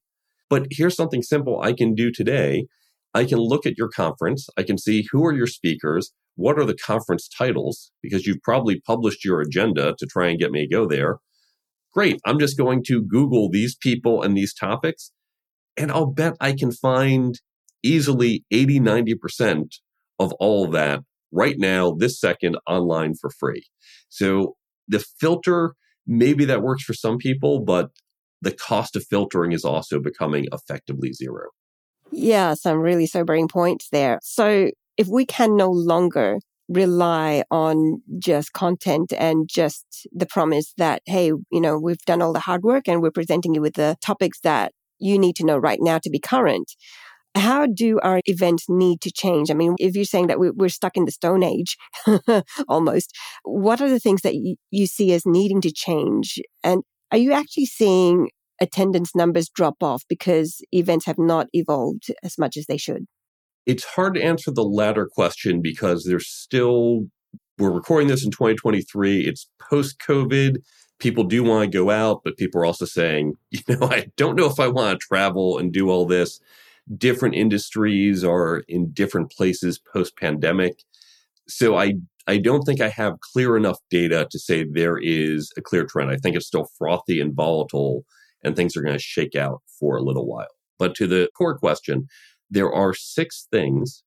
But 0.50 0.68
here's 0.72 0.96
something 0.96 1.22
simple 1.22 1.62
I 1.62 1.74
can 1.74 1.94
do 1.94 2.12
today. 2.12 2.66
I 3.14 3.26
can 3.26 3.38
look 3.38 3.66
at 3.66 3.78
your 3.78 3.90
conference. 3.90 4.48
I 4.58 4.64
can 4.64 4.78
see 4.78 5.08
who 5.12 5.26
are 5.26 5.34
your 5.34 5.48
speakers. 5.48 6.12
What 6.36 6.60
are 6.60 6.66
the 6.66 6.76
conference 6.76 7.28
titles? 7.28 7.92
Because 8.04 8.26
you've 8.26 8.42
probably 8.44 8.82
published 8.82 9.24
your 9.24 9.42
agenda 9.42 9.96
to 9.98 10.06
try 10.06 10.28
and 10.28 10.40
get 10.40 10.52
me 10.52 10.68
to 10.68 10.74
go 10.74 10.88
there. 10.88 11.18
Great. 11.98 12.22
I'm 12.28 12.38
just 12.38 12.60
going 12.60 12.84
to 12.84 13.02
Google 13.02 13.50
these 13.50 13.76
people 13.76 14.22
and 14.22 14.38
these 14.38 14.54
topics. 14.54 15.12
And 15.76 15.92
I'll 15.92 16.06
bet 16.06 16.36
I 16.40 16.54
can 16.54 16.72
find 16.72 17.34
easily 17.82 18.46
80, 18.52 18.80
90% 18.82 19.64
of 20.20 20.32
all 20.34 20.66
of 20.66 20.74
that 20.74 21.00
right 21.32 21.56
now, 21.58 21.96
this 21.98 22.20
second 22.20 22.56
online 22.68 23.16
for 23.16 23.32
free. 23.32 23.66
So 24.10 24.58
the 24.88 25.04
filter, 25.20 25.74
maybe 26.06 26.46
that 26.46 26.62
works 26.62 26.84
for 26.84 26.94
some 26.94 27.18
people, 27.18 27.62
but 27.62 27.90
the 28.44 28.52
cost 28.52 28.96
of 28.96 29.04
filtering 29.10 29.52
is 29.52 29.66
also 29.66 30.00
becoming 30.00 30.46
effectively 30.52 31.14
zero. 31.14 31.48
Yeah, 32.12 32.54
some 32.54 32.78
really 32.78 33.08
sobering 33.08 33.48
points 33.48 33.90
there. 33.92 34.20
So 34.22 34.70
if 34.98 35.08
we 35.08 35.26
can 35.26 35.58
no 35.58 35.72
longer 35.72 36.42
rely 36.70 37.44
on 37.50 38.02
just 38.20 38.54
content 38.54 39.14
and 39.18 39.48
just 39.50 40.08
the 40.12 40.26
promise 40.26 40.74
that, 40.78 41.02
hey, 41.06 41.28
you 41.28 41.62
know, 41.62 41.80
we've 41.80 42.02
done 42.06 42.22
all 42.22 42.34
the 42.34 42.42
hard 42.42 42.64
work 42.64 42.88
and 42.88 43.02
we're 43.02 43.12
presenting 43.12 43.54
you 43.54 43.62
with 43.62 43.76
the 43.76 43.96
topics 44.02 44.40
that 44.42 44.74
you 45.00 45.18
need 45.18 45.36
to 45.38 45.46
know 45.46 45.58
right 45.58 45.80
now 45.82 45.98
to 46.00 46.10
be 46.10 46.20
current. 46.20 46.74
How 47.36 47.68
do 47.68 48.00
our 48.00 48.22
events 48.26 48.66
need 48.68 49.02
to 49.02 49.12
change? 49.12 49.52
I 49.52 49.54
mean, 49.54 49.76
if 49.80 49.96
you're 49.96 50.06
saying 50.06 50.28
that 50.28 50.40
we're 50.40 50.70
stuck 50.70 50.98
in 50.98 51.06
the 51.06 51.12
Stone 51.12 51.44
Age 51.44 51.78
almost, 52.68 53.16
what 53.44 53.80
are 53.80 53.90
the 53.90 54.00
things 54.00 54.22
that 54.22 54.36
you 54.72 54.88
see 54.88 55.14
as 55.14 55.26
needing 55.26 55.62
to 55.62 55.72
change? 55.72 56.40
And 56.64 56.82
are 57.12 57.18
you 57.18 57.34
actually 57.34 57.68
seeing 57.68 58.30
attendance 58.60 59.16
numbers 59.16 59.50
drop 59.50 59.84
off 59.84 60.04
because 60.10 60.62
events 60.72 61.06
have 61.06 61.20
not 61.20 61.48
evolved 61.54 62.08
as 62.24 62.40
much 62.40 62.58
as 62.58 62.66
they 62.66 62.78
should? 62.78 63.06
It's 63.68 63.84
hard 63.84 64.16
to 64.16 64.24
answer 64.24 64.50
the 64.50 64.64
latter 64.64 65.06
question 65.06 65.62
because 65.62 66.06
there's 66.06 66.28
still, 66.28 67.08
we're 67.58 67.70
recording 67.70 68.08
this 68.08 68.24
in 68.24 68.32
2023. 68.32 69.22
It's 69.22 69.50
post 69.60 70.00
COVID. 70.00 70.60
People 71.00 71.26
do 71.26 71.44
want 71.44 71.70
to 71.70 71.78
go 71.78 71.90
out, 71.90 72.22
but 72.24 72.38
people 72.38 72.62
are 72.62 72.66
also 72.66 72.86
saying, 72.86 73.34
you 73.52 73.60
know, 73.68 73.88
I 73.88 74.08
don't 74.16 74.38
know 74.38 74.50
if 74.50 74.60
I 74.60 74.70
want 74.70 74.98
to 74.98 75.06
travel 75.06 75.58
and 75.58 75.74
do 75.74 75.90
all 75.90 76.06
this. 76.06 76.40
Different 76.98 77.36
industries 77.36 78.24
are 78.24 78.64
in 78.70 78.92
different 78.92 79.32
places 79.32 79.78
post 79.94 80.16
pandemic. 80.18 80.82
So 81.50 81.78
I 81.78 81.96
I 82.26 82.38
don't 82.38 82.64
think 82.64 82.82
I 82.82 82.90
have 82.90 83.20
clear 83.20 83.56
enough 83.56 83.80
data 83.90 84.28
to 84.32 84.40
say 84.40 84.64
there 84.64 84.98
is 84.98 85.52
a 85.58 85.62
clear 85.62 85.86
trend. 85.86 86.12
I 86.12 86.18
think 86.18 86.36
it's 86.36 86.48
still 86.48 86.70
frothy 86.78 87.22
and 87.22 87.34
volatile 87.34 88.06
and 88.44 88.56
things 88.56 88.76
are 88.76 88.82
going 88.82 88.96
to 88.96 89.00
shake 89.00 89.36
out 89.36 89.62
for 89.80 89.98
a 89.98 90.02
little 90.02 90.26
while. 90.26 90.48
But 90.80 90.96
to 90.96 91.08
the 91.08 91.30
core 91.38 91.58
question, 91.58 92.08
there 92.50 92.72
are 92.72 92.94
six 92.94 93.48
things 93.52 94.04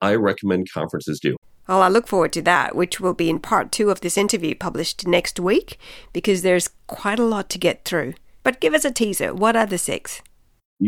I 0.00 0.14
recommend 0.14 0.72
conferences 0.72 1.20
do. 1.20 1.36
Well, 1.68 1.82
I 1.82 1.88
look 1.88 2.08
forward 2.08 2.32
to 2.32 2.42
that, 2.42 2.74
which 2.74 3.00
will 3.00 3.14
be 3.14 3.30
in 3.30 3.38
part 3.38 3.70
two 3.70 3.90
of 3.90 4.00
this 4.00 4.18
interview 4.18 4.54
published 4.54 5.06
next 5.06 5.38
week, 5.38 5.78
because 6.12 6.42
there's 6.42 6.70
quite 6.86 7.18
a 7.18 7.24
lot 7.24 7.48
to 7.50 7.58
get 7.58 7.84
through. 7.84 8.14
But 8.42 8.60
give 8.60 8.74
us 8.74 8.84
a 8.84 8.90
teaser. 8.90 9.34
What 9.34 9.54
are 9.54 9.66
the 9.66 9.78
six? 9.78 10.22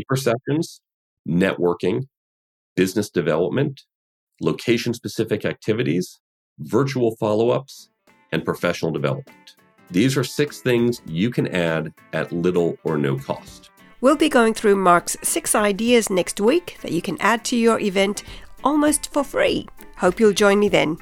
Perceptions, 0.09 0.81
networking, 1.29 2.07
business 2.75 3.11
development, 3.11 3.83
location 4.41 4.95
specific 4.95 5.45
activities, 5.45 6.19
virtual 6.59 7.15
follow 7.17 7.51
ups, 7.51 7.91
and 8.33 8.45
professional 8.45 8.91
development. 8.91 9.57
These 9.91 10.17
are 10.17 10.25
six 10.25 10.61
things 10.61 11.03
you 11.07 11.31
can 11.31 11.47
add 11.49 11.93
at 12.15 12.33
little 12.33 12.79
or 12.83 12.97
no 12.97 13.19
cost. 13.19 13.71
We'll 14.03 14.17
be 14.17 14.29
going 14.29 14.55
through 14.55 14.75
Mark's 14.75 15.17
six 15.23 15.55
ideas 15.55 16.11
next 16.11 16.41
week 16.41 16.77
that 16.83 16.91
you 16.91 17.01
can 17.01 17.17
add 17.21 17.45
to 17.45 17.57
your 17.57 17.79
event 17.79 18.25
almost 18.65 19.13
for 19.13 19.23
free. 19.23 19.69
Hope 19.99 20.19
you'll 20.19 20.33
join 20.33 20.59
me 20.59 20.69
then. 20.69 20.99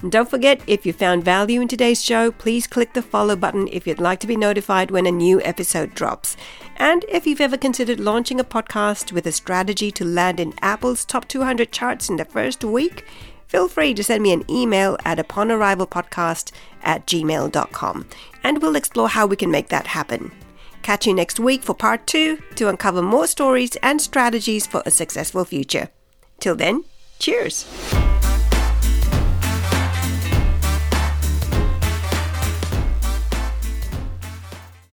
And 0.00 0.12
don't 0.12 0.30
forget, 0.30 0.60
if 0.68 0.86
you 0.86 0.92
found 0.92 1.24
value 1.24 1.60
in 1.60 1.66
today's 1.66 2.04
show, 2.04 2.30
please 2.30 2.68
click 2.68 2.92
the 2.92 3.02
follow 3.02 3.34
button 3.34 3.66
if 3.72 3.84
you'd 3.84 3.98
like 3.98 4.20
to 4.20 4.28
be 4.28 4.36
notified 4.36 4.92
when 4.92 5.06
a 5.06 5.10
new 5.10 5.42
episode 5.42 5.92
drops. 5.96 6.36
And 6.76 7.04
if 7.08 7.26
you've 7.26 7.40
ever 7.40 7.56
considered 7.56 7.98
launching 7.98 8.38
a 8.38 8.44
podcast 8.44 9.10
with 9.10 9.26
a 9.26 9.32
strategy 9.32 9.90
to 9.90 10.04
land 10.04 10.38
in 10.38 10.54
Apple's 10.62 11.04
top 11.04 11.26
200 11.26 11.72
charts 11.72 12.08
in 12.08 12.14
the 12.14 12.24
first 12.24 12.62
week, 12.62 13.06
feel 13.48 13.66
free 13.66 13.92
to 13.92 14.04
send 14.04 14.22
me 14.22 14.32
an 14.32 14.48
email 14.48 14.96
at 15.04 15.18
uponarrivalpodcast 15.18 16.52
at 16.84 17.08
gmail.com 17.08 18.06
and 18.44 18.62
we'll 18.62 18.76
explore 18.76 19.08
how 19.08 19.26
we 19.26 19.34
can 19.34 19.50
make 19.50 19.68
that 19.70 19.88
happen. 19.88 20.30
Catch 20.84 21.06
you 21.06 21.14
next 21.14 21.40
week 21.40 21.62
for 21.62 21.72
part 21.72 22.06
two 22.06 22.36
to 22.56 22.68
uncover 22.68 23.00
more 23.00 23.26
stories 23.26 23.74
and 23.76 24.02
strategies 24.02 24.66
for 24.66 24.82
a 24.84 24.90
successful 24.90 25.46
future. 25.46 25.88
Till 26.40 26.56
then, 26.56 26.84
cheers! 27.18 27.64